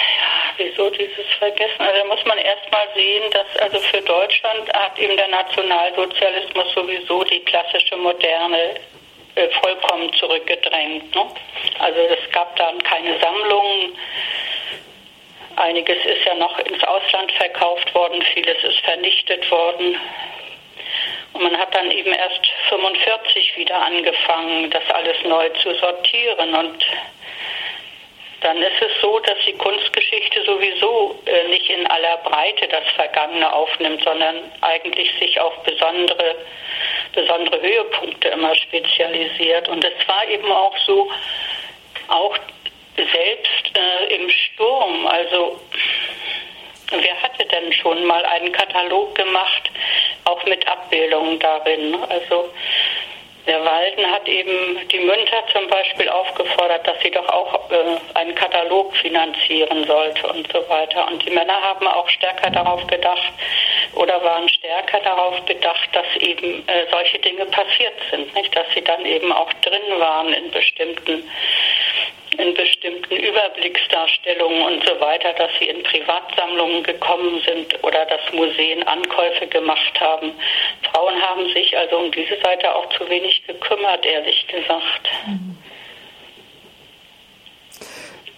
[0.59, 1.81] wieso dieses Vergessen?
[1.81, 7.23] Also da muss man erstmal sehen, dass also für Deutschland hat eben der Nationalsozialismus sowieso
[7.23, 8.75] die klassische Moderne
[9.35, 11.15] äh, vollkommen zurückgedrängt.
[11.15, 11.25] Ne?
[11.79, 13.95] Also es gab dann keine Sammlungen
[15.59, 19.97] Einiges ist ja noch ins Ausland verkauft worden, vieles ist vernichtet worden.
[21.33, 26.55] Und man hat dann eben erst 45 wieder angefangen, das alles neu zu sortieren.
[26.55, 26.85] Und
[28.41, 33.51] dann ist es so, dass die Kunstgeschichte sowieso äh, nicht in aller Breite das Vergangene
[33.51, 36.35] aufnimmt, sondern eigentlich sich auf besondere,
[37.13, 39.67] besondere Höhepunkte immer spezialisiert.
[39.67, 41.11] Und es war eben auch so,
[42.07, 42.37] auch
[42.95, 45.59] selbst äh, im Sturm, also
[46.91, 49.69] wer hatte denn schon mal einen Katalog gemacht,
[50.25, 51.95] auch mit Abbildungen darin?
[52.09, 52.49] Also
[53.49, 58.35] der Walden hat eben die Münter zum Beispiel aufgefordert, dass sie doch auch äh, einen
[58.35, 61.07] Katalog finanzieren sollte und so weiter.
[61.07, 63.33] Und die Männer haben auch stärker darauf gedacht
[63.95, 68.55] oder waren stärker darauf bedacht, dass eben äh, solche Dinge passiert sind, nicht?
[68.55, 71.23] Dass sie dann eben auch drin waren in bestimmten
[72.37, 78.83] in bestimmten Überblicksdarstellungen und so weiter, dass sie in Privatsammlungen gekommen sind oder dass Museen
[78.87, 80.31] Ankäufe gemacht haben.
[80.91, 85.09] Frauen haben sich also um diese Seite auch zu wenig gekümmert, ehrlich gesagt.
[85.27, 85.57] Mhm.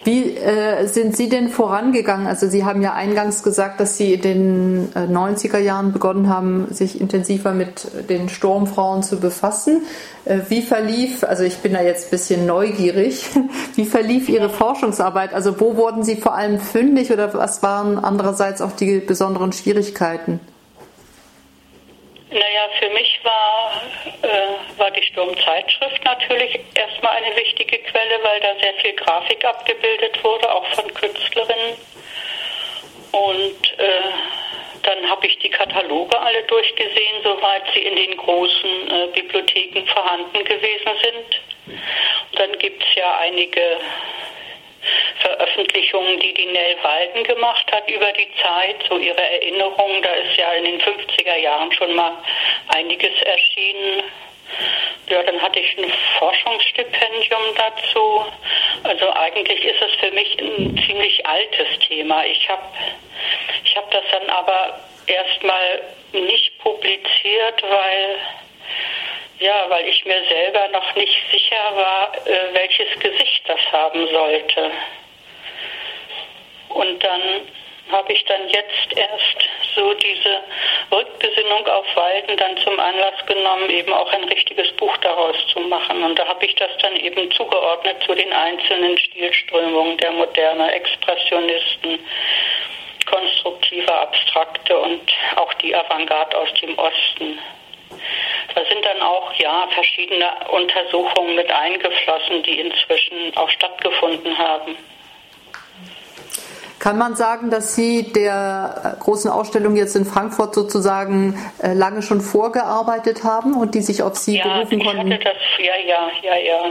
[0.04, 2.26] Wie äh, sind Sie denn vorangegangen?
[2.26, 6.66] Also Sie haben ja eingangs gesagt, dass Sie in den äh, 90er Jahren begonnen haben,
[6.70, 9.82] sich intensiver mit den Sturmfrauen zu befassen.
[10.24, 13.26] Äh, wie verlief, also ich bin da jetzt ein bisschen neugierig,
[13.76, 15.34] wie verlief Ihre Forschungsarbeit?
[15.34, 20.40] Also wo wurden Sie vor allem fündig oder was waren andererseits auch die besonderen Schwierigkeiten?
[22.32, 23.82] Naja, für mich war,
[24.22, 30.24] äh, war die Sturmzeitschrift natürlich erstmal eine wichtige Quelle, weil da sehr viel Grafik abgebildet
[30.24, 31.76] wurde, auch von Künstlerinnen.
[33.12, 34.12] Und äh,
[34.82, 40.42] dann habe ich die Kataloge alle durchgesehen, soweit sie in den großen äh, Bibliotheken vorhanden
[40.44, 41.42] gewesen sind.
[41.66, 43.78] Und dann gibt es ja einige
[45.20, 50.02] Veröffentlichungen, die die Nell Walden gemacht hat über die Zeit, so ihre Erinnerungen.
[50.02, 52.12] Da ist ja in den 50er Jahren schon mal
[52.68, 54.02] einiges erschienen.
[55.08, 58.24] Ja, dann hatte ich ein Forschungsstipendium dazu.
[58.82, 62.24] Also eigentlich ist es für mich ein ziemlich altes Thema.
[62.26, 62.62] Ich habe
[63.64, 68.18] ich hab das dann aber erstmal nicht publiziert, weil
[69.42, 74.70] ja, weil ich mir selber noch nicht sicher war, äh, welches Gesicht das haben sollte.
[76.68, 77.20] Und dann
[77.90, 80.42] habe ich dann jetzt erst so diese
[80.90, 86.02] Rückbesinnung auf Walden dann zum Anlass genommen, eben auch ein richtiges Buch daraus zu machen.
[86.02, 91.98] Und da habe ich das dann eben zugeordnet zu den einzelnen Stilströmungen der Moderne, Expressionisten,
[93.06, 97.38] konstruktive Abstrakte und auch die Avantgarde aus dem Osten.
[98.54, 104.76] Da sind dann auch ja verschiedene Untersuchungen mit eingeflossen, die inzwischen auch stattgefunden haben.
[106.82, 112.20] Kann man sagen, dass Sie der großen Ausstellung jetzt in Frankfurt sozusagen äh, lange schon
[112.20, 115.12] vorgearbeitet haben und die sich auf Sie ja, berufen ich konnten?
[115.12, 116.70] Hatte das, ja, ja, ja, ja.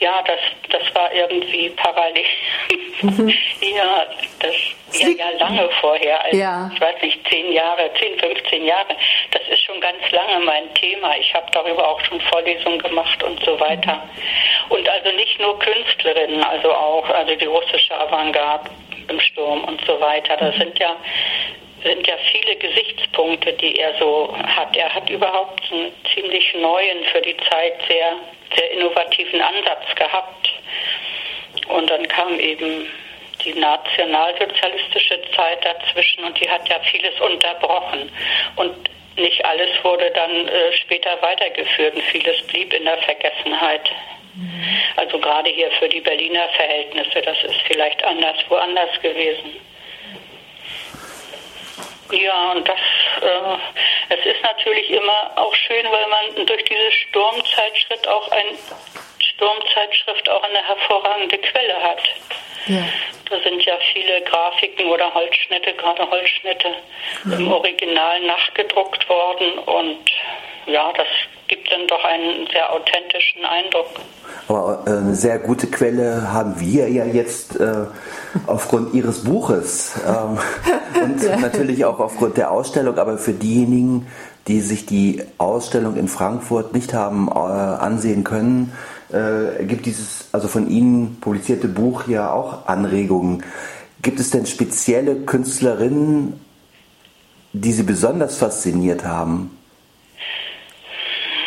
[0.00, 2.24] Ja, das, das war irgendwie parallel.
[3.02, 3.28] Mhm.
[3.76, 4.06] ja,
[4.40, 4.54] das
[4.92, 6.24] ja, ja lange vorher.
[6.24, 6.70] Also, ja.
[6.72, 8.96] Ich weiß nicht, zehn Jahre, zehn, 15 Jahre.
[9.32, 11.16] Das ist schon ganz lange mein Thema.
[11.18, 14.02] Ich habe darüber auch schon Vorlesungen gemacht und so weiter.
[14.68, 18.70] Und also nicht nur Künstlerinnen, also auch also die russische Avantgarde
[19.08, 20.36] im Sturm und so weiter.
[20.36, 20.96] Da sind ja
[21.86, 24.76] sind ja viele Gesichtspunkte, die er so hat.
[24.76, 28.12] Er hat überhaupt einen ziemlich neuen, für die Zeit sehr,
[28.56, 30.52] sehr innovativen Ansatz gehabt.
[31.68, 32.86] Und dann kam eben
[33.44, 38.10] die nationalsozialistische Zeit dazwischen und die hat ja vieles unterbrochen.
[38.56, 43.88] Und nicht alles wurde dann äh, später weitergeführt und vieles blieb in der Vergessenheit.
[44.34, 44.64] Mhm.
[44.96, 49.56] Also gerade hier für die Berliner Verhältnisse, das ist vielleicht anders woanders gewesen.
[52.12, 52.78] Ja, und das,
[53.22, 58.58] äh, es ist natürlich immer auch schön, weil man durch diese Sturmzeitschrift auch ein
[59.36, 62.00] Sturmzeitschrift auch eine hervorragende Quelle hat.
[62.66, 62.84] Ja.
[63.30, 66.68] Da sind ja viele Grafiken oder Holzschnitte, gerade Holzschnitte,
[67.24, 67.32] mhm.
[67.32, 70.10] im Original nachgedruckt worden und
[70.66, 71.06] ja, das
[71.48, 73.86] gibt dann doch einen sehr authentischen Eindruck.
[74.48, 77.86] Aber äh, eine sehr gute Quelle haben wir ja jetzt äh,
[78.46, 80.38] aufgrund Ihres Buches ähm,
[81.02, 81.36] und ja.
[81.36, 82.98] natürlich auch aufgrund der Ausstellung.
[82.98, 84.08] Aber für diejenigen,
[84.48, 88.72] die sich die Ausstellung in Frankfurt nicht haben äh, ansehen können,
[89.12, 93.44] äh, gibt dieses also von Ihnen publizierte Buch ja auch Anregungen.
[94.02, 96.40] Gibt es denn spezielle Künstlerinnen,
[97.52, 99.56] die Sie besonders fasziniert haben?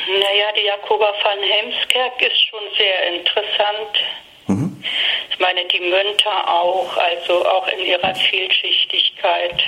[0.08, 3.94] Naja, die Jakoba van Hemskerk ist schon sehr interessant.
[4.48, 4.84] Mhm.
[5.30, 9.64] Ich meine, die Münter auch, also auch in ihrer Vielschichtigkeit.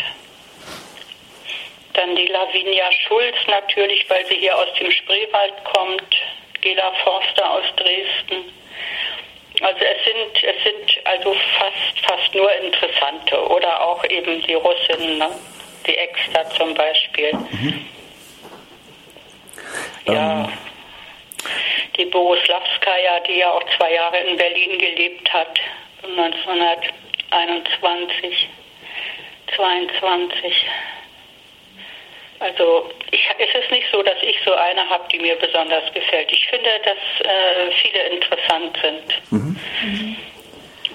[1.93, 6.15] Dann die Lavinia Schulz natürlich, weil sie hier aus dem Spreewald kommt.
[6.61, 8.51] Gela Forster aus Dresden.
[9.61, 15.17] Also es sind, es sind also fast, fast nur interessante oder auch eben die Russinnen,
[15.17, 15.29] ne?
[15.85, 17.33] die Exter zum Beispiel.
[17.33, 17.85] Mhm.
[20.07, 20.45] Ja.
[20.45, 20.53] Ähm.
[21.97, 25.59] Die Borislawskaja, die ja auch zwei Jahre in Berlin gelebt hat,
[26.03, 28.49] 1921,
[29.55, 30.65] 22.
[32.41, 36.31] Also ich, es ist nicht so, dass ich so eine habe, die mir besonders gefällt.
[36.31, 39.31] Ich finde, dass äh, viele interessant sind.
[39.31, 39.55] Mhm.
[39.83, 40.17] Mhm.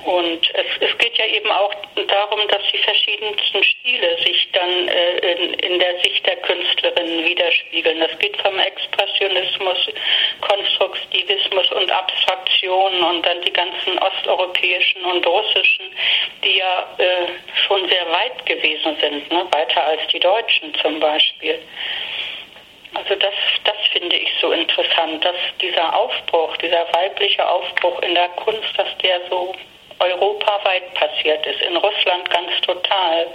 [0.07, 1.75] Und es, es, geht ja eben auch
[2.07, 7.99] darum, dass die verschiedensten Stile sich dann äh, in, in, der Sicht der Künstlerin widerspiegeln.
[7.99, 9.89] Das geht vom Expressionismus,
[10.43, 15.87] Konstruktivismus und Abstraktion und dann die ganzen osteuropäischen und russischen,
[16.45, 17.27] die ja äh,
[17.67, 19.45] schon sehr weit gewesen sind, ne?
[19.51, 21.59] weiter als die Deutschen zum Beispiel.
[22.95, 23.35] Also das,
[23.65, 28.97] das finde ich so interessant, dass dieser Aufbruch, dieser weibliche Aufbruch in der Kunst, dass
[28.99, 29.53] der so
[29.99, 33.27] europaweit passiert ist, in Russland ganz total.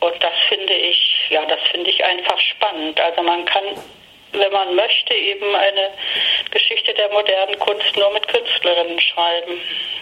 [0.00, 3.00] Und das finde ich, ja, das finde ich einfach spannend.
[3.00, 3.62] Also man kann,
[4.32, 5.90] wenn man möchte, eben eine
[6.50, 9.60] Geschichte der modernen Kunst nur mit Künstlerinnen schreiben.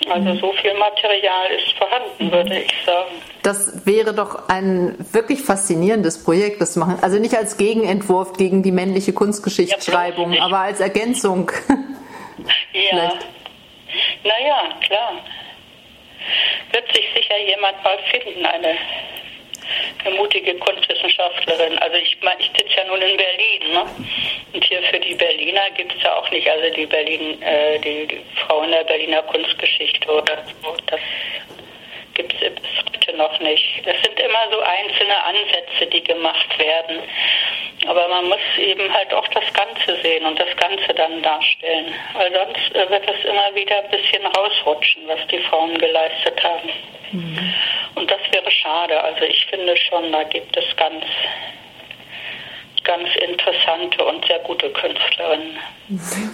[0.08, 0.38] Also mhm.
[0.38, 3.10] so viel Material ist vorhanden, würde ich sagen.
[3.42, 6.98] Das wäre doch ein wirklich faszinierendes Projekt, das zu machen.
[7.02, 11.50] Also nicht als Gegenentwurf gegen die männliche Kunstgeschichtsschreibung, ja, aber als Ergänzung.
[12.72, 12.88] Ja.
[12.88, 13.39] Vielleicht.
[14.24, 15.24] Naja, klar.
[16.72, 18.76] Wird sich sicher jemand mal finden, eine,
[20.04, 21.78] eine mutige Kunstwissenschaftlerin.
[21.78, 23.86] Also ich meine, ich sitze ja nun in Berlin, ne?
[24.52, 28.06] Und hier für die Berliner gibt es ja auch nicht, also die Berlin, äh, die,
[28.06, 30.76] die Frauen der Berliner Kunstgeschichte oder so.
[30.86, 31.00] Das
[32.20, 33.82] gibt es bis heute noch nicht.
[33.84, 37.00] Das sind immer so einzelne Ansätze, die gemacht werden.
[37.86, 41.94] Aber man muss eben halt auch das Ganze sehen und das Ganze dann darstellen.
[42.14, 46.68] Weil sonst äh, wird es immer wieder ein bisschen rausrutschen, was die Frauen geleistet haben.
[47.12, 47.54] Mhm.
[47.94, 49.02] Und das wäre schade.
[49.02, 51.04] Also ich finde schon, da gibt es ganz,
[52.84, 55.58] ganz interessante und sehr gute Künstlerinnen.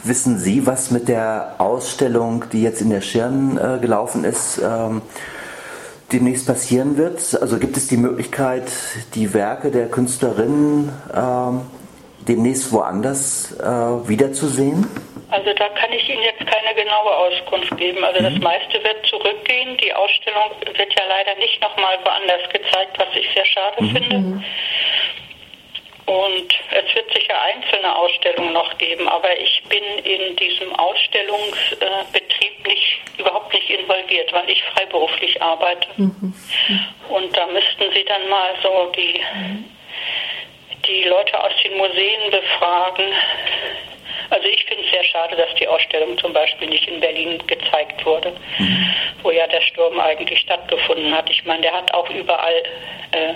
[0.03, 5.03] Wissen Sie, was mit der Ausstellung, die jetzt in der Schirn äh, gelaufen ist, ähm,
[6.13, 7.19] demnächst passieren wird?
[7.41, 8.71] Also gibt es die Möglichkeit,
[9.15, 11.61] die Werke der Künstlerinnen ähm,
[12.27, 14.87] demnächst woanders äh, wiederzusehen?
[15.31, 18.05] Also da kann ich Ihnen jetzt keine genaue Auskunft geben.
[18.05, 18.43] Also das mhm.
[18.43, 19.77] meiste wird zurückgehen.
[19.79, 23.91] Die Ausstellung wird ja leider nicht nochmal woanders gezeigt, was ich sehr schade mhm.
[23.91, 24.45] finde.
[26.07, 26.13] Mhm.
[26.13, 33.01] Und es wird sicher einzelne Ausstellungen noch geben, aber ich bin in diesem Ausstellungsbetrieb nicht,
[33.19, 35.89] überhaupt nicht involviert, weil ich freiberuflich arbeite.
[35.97, 36.35] Mhm.
[37.09, 39.21] Und da müssten Sie dann mal so die,
[40.87, 43.13] die Leute aus den Museen befragen.
[44.31, 48.05] Also ich finde es sehr schade, dass die Ausstellung zum Beispiel nicht in Berlin gezeigt
[48.05, 48.95] wurde, mhm.
[49.23, 51.31] wo ja der Sturm eigentlich stattgefunden hat.
[51.31, 52.63] Ich meine, der hat auch überall
[53.13, 53.35] äh,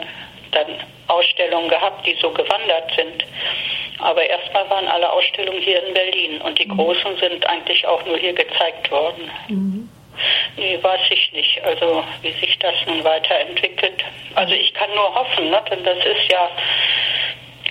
[0.53, 0.66] dann
[1.09, 3.24] Ausstellungen gehabt, die so gewandert sind.
[3.98, 6.76] Aber erstmal waren alle Ausstellungen hier in Berlin und die mhm.
[6.76, 9.30] großen sind eigentlich auch nur hier gezeigt worden.
[9.48, 9.88] Mhm.
[10.57, 14.05] Nee, weiß ich nicht, also wie sich das nun weiterentwickelt.
[14.34, 15.62] Also ich kann nur hoffen, ne?
[15.70, 16.51] denn das ist ja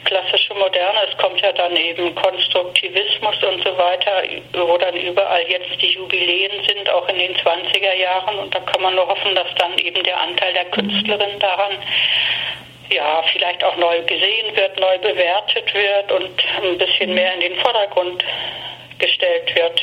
[0.05, 4.23] klassische Moderne, es kommt ja dann eben Konstruktivismus und so weiter,
[4.53, 8.39] wo dann überall jetzt die Jubiläen sind, auch in den 20er Jahren.
[8.39, 11.77] Und da kann man nur hoffen, dass dann eben der Anteil der Künstlerin daran
[12.89, 16.31] ja, vielleicht auch neu gesehen wird, neu bewertet wird und
[16.63, 18.23] ein bisschen mehr in den Vordergrund
[18.97, 19.81] gestellt wird.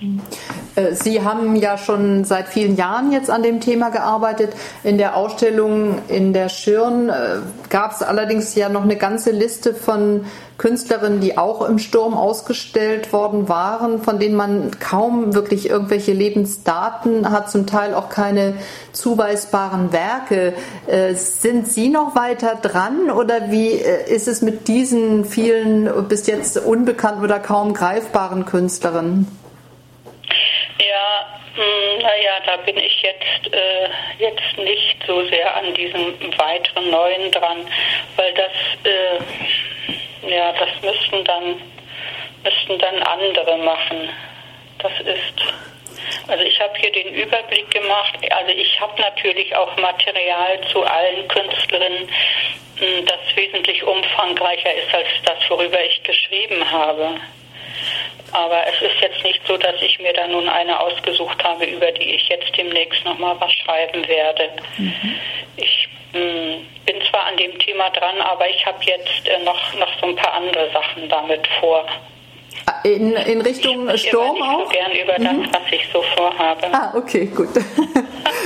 [0.00, 0.57] Äh,
[0.92, 4.52] Sie haben ja schon seit vielen Jahren jetzt an dem Thema gearbeitet.
[4.84, 9.74] In der Ausstellung in der Schirn äh, gab es allerdings ja noch eine ganze Liste
[9.74, 10.24] von
[10.58, 17.30] Künstlerinnen, die auch im Sturm ausgestellt worden waren, von denen man kaum wirklich irgendwelche Lebensdaten
[17.30, 18.54] hat, zum Teil auch keine
[18.92, 20.54] zuweisbaren Werke.
[20.86, 26.26] Äh, sind Sie noch weiter dran oder wie äh, ist es mit diesen vielen bis
[26.26, 29.47] jetzt unbekannten oder kaum greifbaren Künstlerinnen?
[30.78, 36.90] Ja, hm, naja, da bin ich jetzt, äh, jetzt nicht so sehr an diesem weiteren
[36.90, 37.66] Neuen dran,
[38.16, 38.52] weil das
[38.84, 39.18] äh,
[40.28, 41.60] ja, das müssten dann,
[42.44, 44.10] müssten dann andere machen.
[44.78, 48.14] Das ist, also ich habe hier den Überblick gemacht.
[48.30, 52.08] Also ich habe natürlich auch Material zu allen Künstlerinnen,
[52.78, 57.20] hm, das wesentlich umfangreicher ist als das, worüber ich geschrieben habe.
[58.32, 61.90] Aber es ist jetzt nicht so, dass ich mir da nun eine ausgesucht habe, über
[61.92, 64.50] die ich jetzt demnächst nochmal was schreiben werde.
[64.76, 65.14] Mhm.
[65.56, 69.98] Ich hm, bin zwar an dem Thema dran, aber ich habe jetzt äh, noch, noch
[70.00, 71.86] so ein paar andere Sachen damit vor.
[72.84, 74.60] In, in Richtung ich Sturm auch?
[74.60, 75.52] Ich so gern über das, mhm.
[75.52, 76.66] was ich so vorhabe.
[76.72, 77.48] Ah, okay, gut.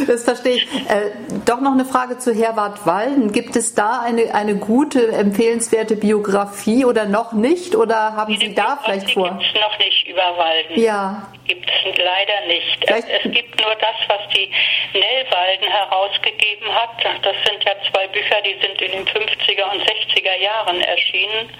[0.06, 0.62] Das verstehe ich.
[0.88, 1.10] Äh,
[1.44, 3.32] doch noch eine Frage zu Herwart Walden.
[3.32, 7.76] Gibt es da eine, eine gute, empfehlenswerte Biografie oder noch nicht?
[7.76, 9.28] Oder haben Sie da vielleicht vor?
[9.30, 10.80] Gibt es noch nicht über Walden.
[10.80, 11.28] Ja.
[11.46, 12.78] Gibt es leider nicht.
[12.86, 14.50] Es, es, gibt nur das, was die
[14.92, 16.90] Nell Walden herausgegeben hat.
[17.22, 21.50] Das sind ja zwei Bücher, die sind in den 50er und 60er Jahren erschienen.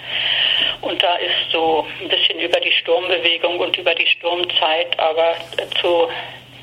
[0.82, 5.34] Und da ist so ein bisschen über die Sturmbewegung und über die Sturmzeit, aber
[5.80, 6.08] zu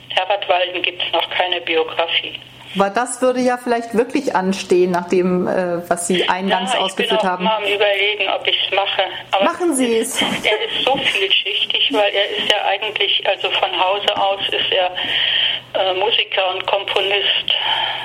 [0.10, 2.40] Herbert Walden gibt es noch keine Biografie.
[2.76, 7.24] Aber das würde ja vielleicht wirklich anstehen, nach dem, äh, was Sie eingangs ja, ausgeführt
[7.24, 7.44] haben.
[7.44, 9.04] Ich bin auch mal am überlegen, ob ich es mache.
[9.32, 10.22] Aber Machen Sie es.
[10.22, 14.92] Er ist so vielschichtig, weil er ist ja eigentlich, also von Hause aus ist er
[15.74, 17.46] äh, Musiker und Komponist.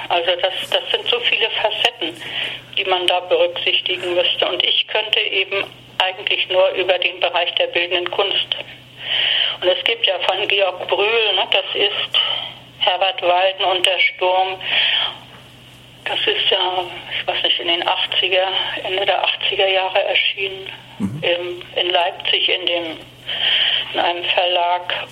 [0.08, 2.16] Also das, das sind so viele Facetten,
[2.78, 4.48] die man da berücksichtigen müsste.
[4.48, 5.64] Und ich könnte eben
[5.98, 8.48] eigentlich nur über den Bereich der bildenden Kunst.
[9.60, 12.20] Und es gibt ja von Georg Brühl, ne, das ist
[12.80, 14.60] Herbert Walden und der Sturm.
[16.04, 16.84] Das ist ja,
[17.18, 18.46] ich weiß nicht, in den 80er,
[18.84, 21.22] Ende der 80er Jahre erschienen, mhm.
[21.22, 22.96] in, in Leipzig in, dem,
[23.94, 25.06] in einem Verlag.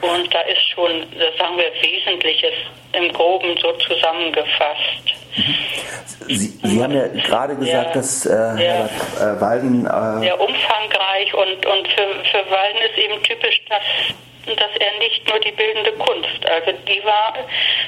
[0.00, 1.06] Und da ist schon,
[1.38, 2.54] sagen wir, Wesentliches
[2.92, 5.17] im Groben so zusammengefasst.
[6.26, 9.86] Sie, Sie haben ja gerade gesagt, ja, dass äh, Herr äh, Walden.
[9.86, 13.82] Äh, sehr umfangreich und, und für, für Walden ist eben typisch, dass
[14.56, 17.34] dass er nicht nur die bildende Kunst, also die war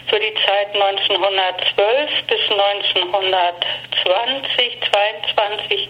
[0.08, 5.88] für die Zeit 1912 bis 1920, 22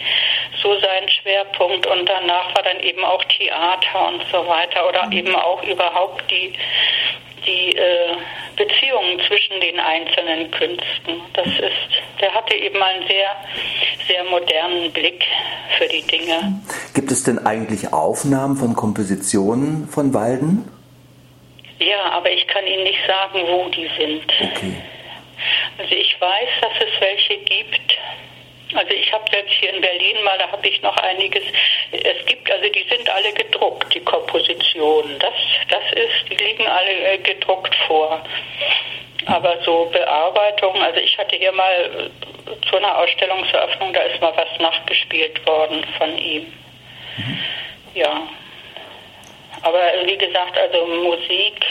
[0.62, 5.12] so sein Schwerpunkt und danach war dann eben auch Theater und so weiter oder mhm.
[5.12, 6.54] eben auch überhaupt die
[7.46, 8.16] die äh,
[8.56, 11.22] Beziehungen zwischen den einzelnen Künsten.
[11.34, 13.36] Das ist, der hatte eben einen sehr,
[14.06, 15.24] sehr modernen Blick
[15.78, 16.60] für die Dinge.
[16.94, 20.68] Gibt es denn eigentlich Aufnahmen von Kompositionen von Walden?
[21.78, 24.24] Ja, aber ich kann Ihnen nicht sagen, wo die sind.
[24.52, 24.74] Okay.
[25.78, 27.98] Also ich weiß, dass es welche gibt.
[28.74, 31.42] Also ich habe selbst hier in Berlin mal, da habe ich noch einiges.
[31.90, 35.18] Es gibt, also die sind alle gedruckt, die Kompositionen.
[35.18, 35.34] Das,
[35.68, 38.22] das ist, die liegen alle äh, gedruckt vor.
[39.26, 44.34] Aber so Bearbeitung, also ich hatte hier mal äh, zu einer Ausstellungseröffnung, da ist mal
[44.36, 46.52] was nachgespielt worden von ihm.
[47.16, 47.38] Mhm.
[47.94, 48.22] Ja.
[49.62, 51.64] Aber wie gesagt, also Musik,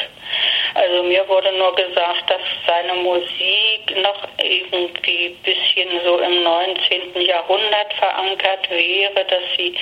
[0.75, 7.21] also mir wurde nur gesagt, dass seine Musik noch irgendwie ein bisschen so im 19.
[7.21, 9.75] Jahrhundert verankert wäre, dass sie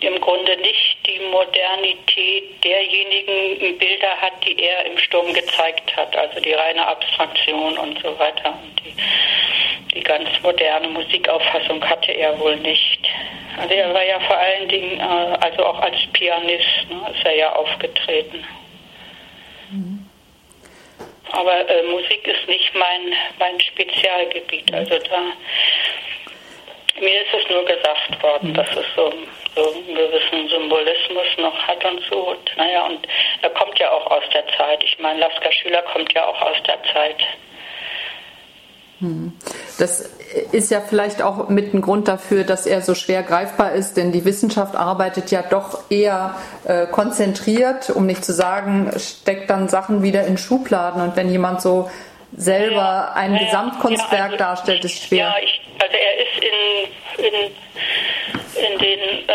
[0.00, 6.40] im Grunde nicht die Modernität derjenigen Bilder hat, die er im Sturm gezeigt hat, also
[6.40, 8.58] die reine Abstraktion und so weiter.
[8.62, 8.94] Und die,
[9.94, 13.00] die ganz moderne Musikauffassung hatte er wohl nicht.
[13.58, 17.36] Also er war ja vor allen Dingen, äh, also auch als Pianist, ne, ist er
[17.36, 18.46] ja aufgetreten.
[21.32, 24.72] Aber äh, Musik ist nicht mein, mein Spezialgebiet.
[24.72, 25.22] Also da
[27.00, 29.12] mir ist es nur gesagt worden, dass es so,
[29.54, 32.28] so einen gewissen Symbolismus noch hat und so.
[32.30, 33.06] Und, naja, und
[33.42, 34.82] er kommt ja auch aus der Zeit.
[34.84, 37.16] Ich meine, Lasker Schüler kommt ja auch aus der Zeit.
[39.00, 39.32] Mhm.
[39.78, 40.08] Das
[40.52, 44.12] ist ja vielleicht auch mit ein Grund dafür, dass er so schwer greifbar ist, denn
[44.12, 50.02] die Wissenschaft arbeitet ja doch eher äh, konzentriert, um nicht zu sagen, steckt dann Sachen
[50.02, 51.90] wieder in Schubladen und wenn jemand so
[52.36, 55.26] selber ja, ein ja, Gesamtkunstwerk ja, also darstellt, ist schwer.
[55.26, 56.44] Ja, ich, also er ist
[57.18, 59.32] in, in, in den äh,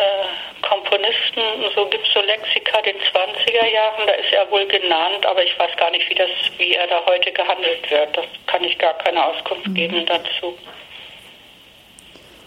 [0.67, 1.41] Komponisten,
[1.75, 5.57] so gibt es so Lexika den 20er Jahren, da ist er wohl genannt, aber ich
[5.59, 8.17] weiß gar nicht, wie, das, wie er da heute gehandelt wird.
[8.17, 9.73] Das kann ich gar keine Auskunft mhm.
[9.75, 10.57] geben dazu.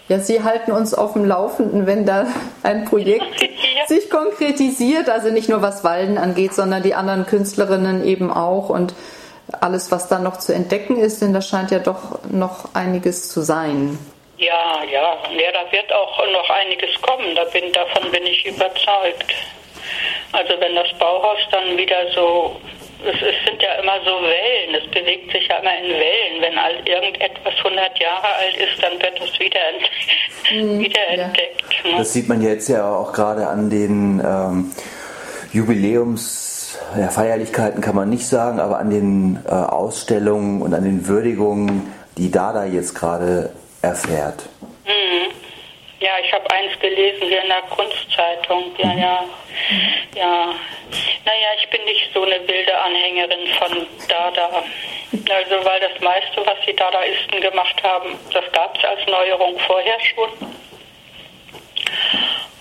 [0.09, 2.25] Ja, Sie halten uns auf dem Laufenden, wenn da
[2.63, 3.85] ein Projekt ja.
[3.87, 8.95] sich konkretisiert, also nicht nur was Walden angeht, sondern die anderen Künstlerinnen eben auch und
[9.61, 13.41] alles, was da noch zu entdecken ist, denn da scheint ja doch noch einiges zu
[13.41, 13.97] sein.
[14.39, 19.33] Ja, ja, ja, da wird auch noch einiges kommen, da bin, davon bin ich überzeugt.
[20.31, 22.55] Also wenn das Bauhaus dann wieder so
[23.05, 26.41] es, es, sind ja immer so Wellen, es bewegt sich ja immer in Wellen.
[26.41, 29.59] Wenn all, irgendetwas 100 Jahre alt ist, dann wird es wieder,
[30.51, 31.63] mhm, wiederentdeckt.
[31.83, 31.91] Ja.
[31.91, 31.97] Ne?
[31.97, 34.71] Das sieht man jetzt ja auch gerade an den ähm,
[35.53, 36.47] Jubiläums-
[36.97, 41.93] ja, Feierlichkeiten kann man nicht sagen, aber an den äh, Ausstellungen und an den Würdigungen,
[42.17, 43.51] die Dada jetzt gerade
[43.81, 44.43] erfährt.
[44.85, 45.31] Mhm.
[45.99, 48.71] Ja, ich habe eins gelesen hier in der Kunstzeitung.
[48.77, 48.99] Ja, mhm.
[48.99, 49.25] ja.
[50.15, 50.55] Ja.
[51.25, 54.63] Naja, ich bin nicht so eine wilde Anhängerin von Dada.
[55.29, 59.99] Also, weil das meiste, was die Dadaisten gemacht haben, das gab es als Neuerung vorher
[59.99, 60.29] schon.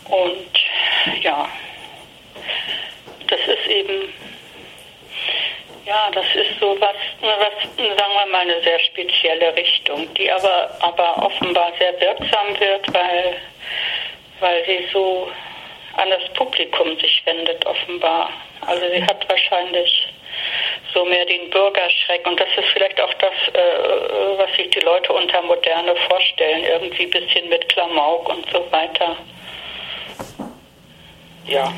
[0.09, 1.49] Und ja,
[3.29, 4.12] das ist eben
[5.89, 10.70] Ja, das ist so was, was, sagen wir mal, eine sehr spezielle Richtung, die aber,
[10.80, 13.36] aber offenbar sehr wirksam wird, weil,
[14.41, 15.30] weil sie so
[15.97, 18.28] an das Publikum sich wendet, offenbar.
[18.66, 20.09] Also sie hat wahrscheinlich
[20.93, 25.11] so mehr den Bürgerschreck und das ist vielleicht auch das, äh, was sich die Leute
[25.11, 29.16] unter Moderne vorstellen, irgendwie ein bisschen mit Klamauk und so weiter.
[31.47, 31.72] Ja.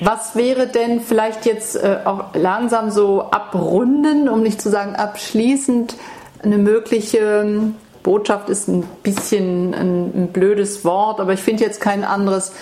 [0.00, 5.96] Was wäre denn vielleicht jetzt äh, auch langsam so abrunden, um nicht zu sagen abschließend,
[6.42, 11.80] eine mögliche ähm, Botschaft ist ein bisschen ein, ein blödes Wort, aber ich finde jetzt
[11.80, 12.54] kein anderes.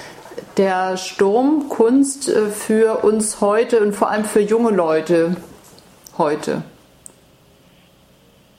[0.56, 5.36] Der Sturmkunst äh, für uns heute und vor allem für junge Leute
[6.16, 6.62] heute.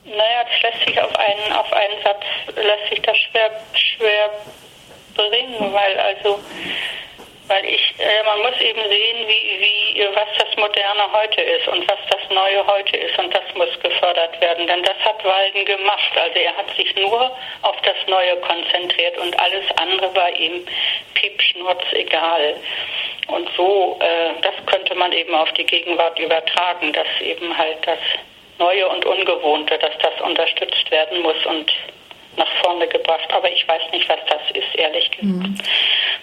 [0.04, 2.22] Naja, das lässt sich auf einen, auf einen Satz,
[2.54, 4.30] lässt sich das schwer, schwer
[5.16, 6.38] bringen, weil also
[7.48, 11.88] weil ich, äh, man muss eben sehen, wie, wie, was das Moderne heute ist und
[11.88, 14.66] was das Neue heute ist und das muss gefördert werden.
[14.66, 16.12] Denn das hat Walden gemacht.
[16.16, 17.30] Also er hat sich nur
[17.62, 20.66] auf das Neue konzentriert und alles andere war ihm
[21.14, 22.56] piepschnurz egal.
[23.28, 27.98] Und so, äh, das könnte man eben auf die Gegenwart übertragen, dass eben halt das
[28.58, 31.70] Neue und Ungewohnte, dass das unterstützt werden muss und
[32.36, 33.32] nach vorne gebracht.
[33.32, 35.48] Aber ich weiß nicht, was das ist, ehrlich gesagt.
[35.48, 35.58] Mhm.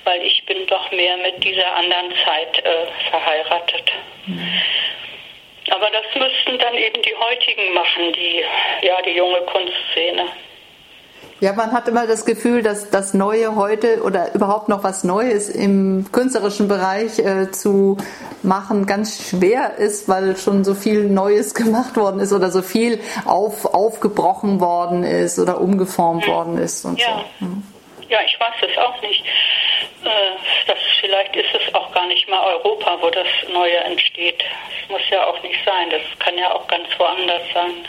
[0.03, 3.91] Weil ich bin doch mehr mit dieser anderen Zeit äh, verheiratet.
[4.25, 4.61] Mhm.
[5.69, 8.43] Aber das müssten dann eben die heutigen machen, die,
[8.81, 10.27] ja, die junge Kunstszene.
[11.39, 15.49] Ja, man hat immer das Gefühl, dass das Neue heute oder überhaupt noch was Neues
[15.49, 17.97] im künstlerischen Bereich äh, zu
[18.43, 23.01] machen ganz schwer ist, weil schon so viel Neues gemacht worden ist oder so viel
[23.25, 27.25] auf, aufgebrochen worden ist oder umgeformt worden ist und ja.
[27.39, 27.45] so.
[27.45, 27.63] Hm.
[28.07, 29.25] Ja, ich weiß es auch nicht.
[30.05, 30.09] Äh,
[30.67, 34.39] das, vielleicht ist es auch gar nicht mal Europa, wo das Neue entsteht.
[34.39, 35.89] Das muss ja auch nicht sein.
[35.89, 37.85] Das kann ja auch ganz woanders sein.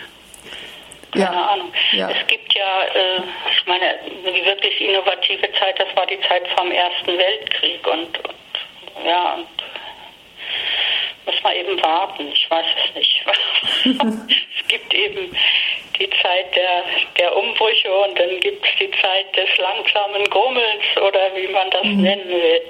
[1.15, 1.47] Keine ja.
[1.47, 1.73] Ahnung.
[1.93, 2.11] Ja.
[2.11, 3.21] Es gibt ja, äh,
[3.53, 9.07] ich meine, die wirklich innovative Zeit, das war die Zeit vom Ersten Weltkrieg und, und
[9.07, 9.47] ja, und
[11.27, 12.31] muss man eben warten.
[12.33, 13.25] Ich weiß es nicht.
[14.61, 15.37] es gibt eben
[15.99, 16.85] die Zeit der,
[17.19, 21.85] der Umbrüche und dann gibt es die Zeit des langsamen Grummelns oder wie man das
[21.85, 22.03] mhm.
[22.03, 22.61] nennen will.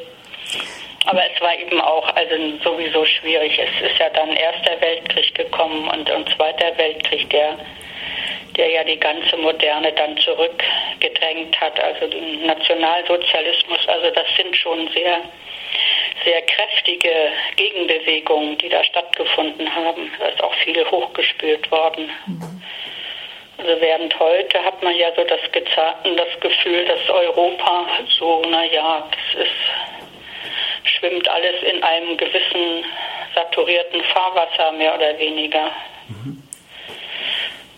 [1.06, 3.58] Aber es war eben auch also sowieso schwierig.
[3.58, 7.58] Es ist ja dann Erster Weltkrieg gekommen und, und Zweiter Weltkrieg, der
[8.56, 13.88] der ja die ganze Moderne dann zurückgedrängt hat, also den Nationalsozialismus.
[13.88, 15.20] Also das sind schon sehr,
[16.24, 17.12] sehr kräftige
[17.56, 20.10] Gegenbewegungen, die da stattgefunden haben.
[20.18, 22.10] Da ist auch viel hochgespült worden.
[23.58, 27.86] Also während heute hat man ja so das, das Gefühl, dass Europa
[28.18, 32.84] so, naja, das ist, schwimmt alles in einem gewissen
[33.34, 35.70] saturierten Fahrwasser mehr oder weniger.
[36.08, 36.43] Mhm.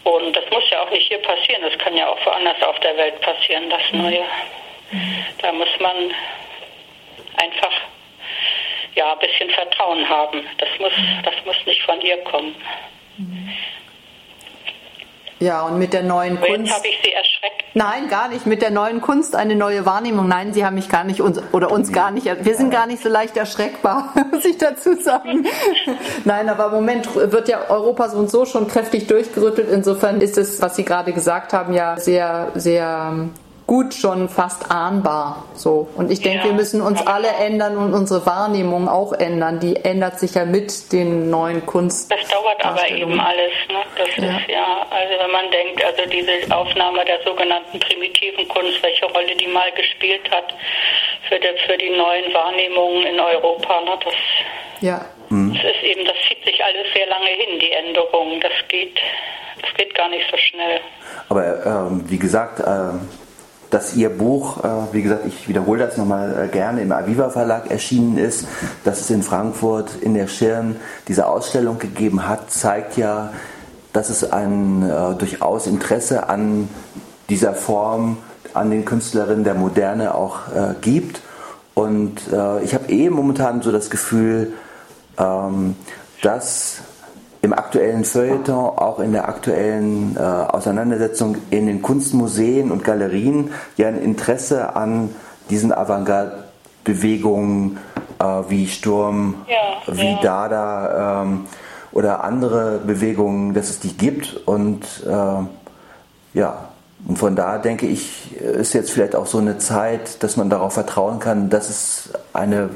[0.07, 2.97] Und das muss ja auch nicht hier passieren, das kann ja auch woanders auf der
[2.97, 4.03] Welt passieren, das mhm.
[4.03, 4.25] Neue.
[5.43, 5.97] Da muss man
[7.39, 7.73] einfach
[8.95, 10.47] ja, ein bisschen Vertrauen haben.
[10.59, 10.93] Das muss,
[11.25, 12.55] das muss nicht von hier kommen.
[15.39, 16.73] Ja, und mit der neuen Kunst.
[16.73, 17.65] habe ich Sie erschreckt.
[17.75, 18.47] Nein, gar nicht.
[18.47, 20.29] Mit der neuen Kunst eine neue Wahrnehmung.
[20.29, 22.27] Nein, Sie haben mich gar nicht uns oder uns gar nicht.
[22.27, 25.47] Wir sind gar nicht so leicht erschreckbar, muss ich dazu sagen.
[26.25, 29.71] Nein, aber im Moment wird ja Europa so und so schon kräftig durchgerüttelt.
[29.71, 33.29] Insofern ist es, was Sie gerade gesagt haben, ja sehr, sehr
[33.67, 35.45] gut schon fast ahnbar.
[35.55, 35.89] So.
[35.97, 39.59] Und ich denke, ja, wir müssen uns alle ändern und unsere Wahrnehmung auch ändern.
[39.59, 42.11] Die ändert sich ja mit den neuen Kunst.
[42.11, 43.53] Das dauert aber eben alles.
[43.69, 43.83] Ne?
[43.99, 44.39] Das ja.
[44.39, 49.35] ist ja, also wenn man denkt, also diese Aufnahme der sogenannten primitiven Kunst, welche Rolle
[49.35, 50.55] die mal gespielt hat
[51.29, 53.99] für die, für die neuen Wahrnehmungen in Europa, ne?
[54.05, 54.15] das,
[54.81, 55.05] ja.
[55.29, 58.41] das ist eben, das zieht sich alles sehr lange hin, die Änderungen.
[58.41, 58.97] Das geht,
[59.61, 60.81] das geht gar nicht so schnell.
[61.29, 63.09] Aber ähm, wie gesagt, ähm
[63.71, 67.71] dass Ihr Buch, äh, wie gesagt, ich wiederhole das nochmal äh, gerne, im Aviva Verlag
[67.71, 68.47] erschienen ist,
[68.85, 70.77] dass es in Frankfurt in der Schirn
[71.09, 73.33] diese Ausstellung gegeben hat, zeigt ja,
[73.93, 76.69] dass es ein äh, durchaus Interesse an
[77.29, 78.19] dieser Form,
[78.55, 80.39] an den Künstlerinnen der Moderne auch
[80.81, 81.21] gibt.
[81.75, 82.21] Und
[82.63, 84.55] ich habe eh momentan so das Gefühl,
[85.19, 85.77] ähm,
[86.23, 86.79] dass
[87.47, 93.87] im aktuellen Feuilleton, auch in der aktuellen äh, Auseinandersetzung in den Kunstmuseen und Galerien ja
[93.87, 95.15] ein Interesse an
[95.49, 97.79] diesen Avantgarde-Bewegungen
[98.19, 100.19] äh, wie Sturm, ja, wie ja.
[100.23, 101.47] Dada ähm,
[101.93, 105.45] oder andere Bewegungen, dass es die gibt und äh,
[106.37, 106.71] ja,
[107.07, 110.73] und von da denke ich, ist jetzt vielleicht auch so eine Zeit, dass man darauf
[110.73, 112.71] vertrauen kann, dass es eine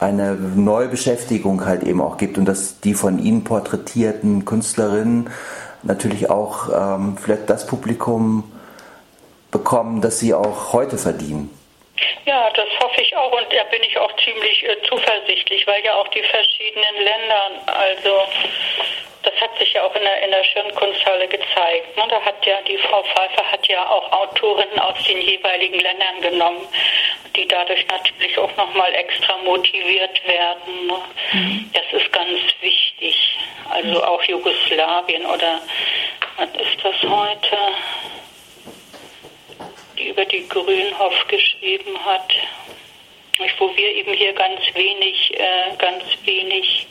[0.00, 5.30] eine Neubeschäftigung halt eben auch gibt und dass die von Ihnen porträtierten Künstlerinnen
[5.82, 8.44] natürlich auch ähm, vielleicht das Publikum
[9.50, 11.50] bekommen, das sie auch heute verdienen.
[12.26, 15.94] Ja, das hoffe ich auch und da bin ich auch ziemlich äh, zuversichtlich, weil ja
[15.94, 18.20] auch die verschiedenen Länder, also
[19.22, 21.96] das hat sich ja auch in der, in der Schirnkunsthalle gezeigt.
[21.96, 22.04] Ne?
[22.08, 26.66] Da hat ja die Frau Pfeiffer hat ja auch Autorinnen aus den jeweiligen Ländern genommen,
[27.36, 30.86] die dadurch natürlich auch nochmal extra motiviert werden.
[30.86, 30.98] Ne?
[31.32, 31.70] Mhm.
[31.72, 33.38] Das ist ganz wichtig.
[33.70, 35.60] Also auch Jugoslawien oder
[36.36, 37.56] was ist das heute?
[39.98, 42.32] Die über die Grünhoff geschrieben hat
[43.58, 46.87] wo wir eben hier ganz wenig, äh, ganz wenig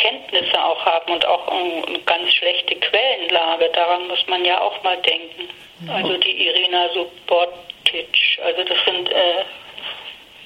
[0.00, 3.70] Kenntnisse auch haben und auch eine ganz schlechte Quellenlage.
[3.72, 5.48] Daran muss man ja auch mal denken.
[5.88, 9.44] Also die Irina Subotic, also das sind äh,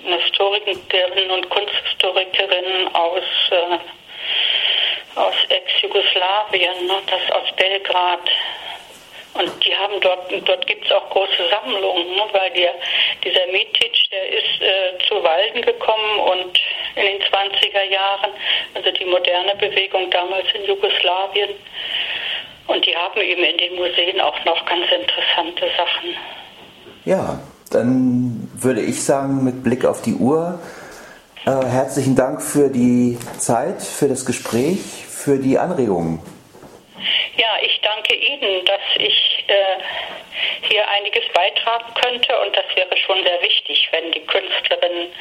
[0.05, 8.21] Historikerinnen und Kunsthistorikerinnen aus, äh, aus Ex-Jugoslawien, ne, das aus Belgrad.
[9.35, 12.75] Und die haben dort, dort gibt es auch große Sammlungen, ne, weil der,
[13.25, 16.61] dieser Mitic, der ist äh, zu Walden gekommen und
[16.97, 18.31] in den 20er Jahren,
[18.75, 21.51] also die moderne Bewegung damals in Jugoslawien.
[22.67, 26.17] Und die haben eben in den Museen auch noch ganz interessante Sachen.
[27.05, 27.39] Ja,
[27.71, 30.59] dann würde ich sagen, mit Blick auf die Uhr,
[31.45, 36.21] äh, herzlichen Dank für die Zeit, für das Gespräch, für die Anregungen.
[37.37, 39.55] Ja, ich danke Ihnen, dass ich äh,
[40.69, 45.13] hier einiges beitragen könnte und das wäre schon sehr wichtig, wenn die Künstlerinnen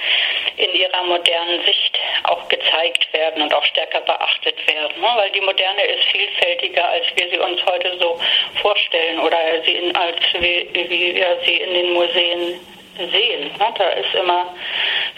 [0.58, 5.08] in ihrer modernen Sicht auch gezeigt werden und auch stärker beachtet werden, ne?
[5.16, 8.20] weil die Moderne ist vielfältiger, als wir sie uns heute so
[8.62, 12.60] vorstellen oder sie in, als wie, wir sie in den Museen
[12.98, 13.52] sehen.
[13.58, 13.74] Ne?
[13.78, 14.54] Da ist immer,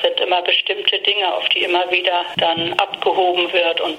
[0.02, 3.98] sind immer bestimmte Dinge, auf die immer wieder dann abgehoben wird und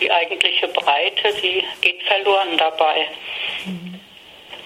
[0.00, 3.06] die eigentliche Breite, die geht verloren dabei.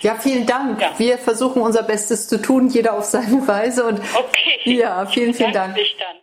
[0.00, 0.80] Ja, vielen Dank.
[0.80, 0.92] Ja.
[0.98, 3.84] Wir versuchen unser Bestes zu tun, jeder auf seine Weise.
[3.84, 4.60] Und okay.
[4.64, 5.74] Ja, vielen, vielen Dank.
[5.74, 5.86] Dank.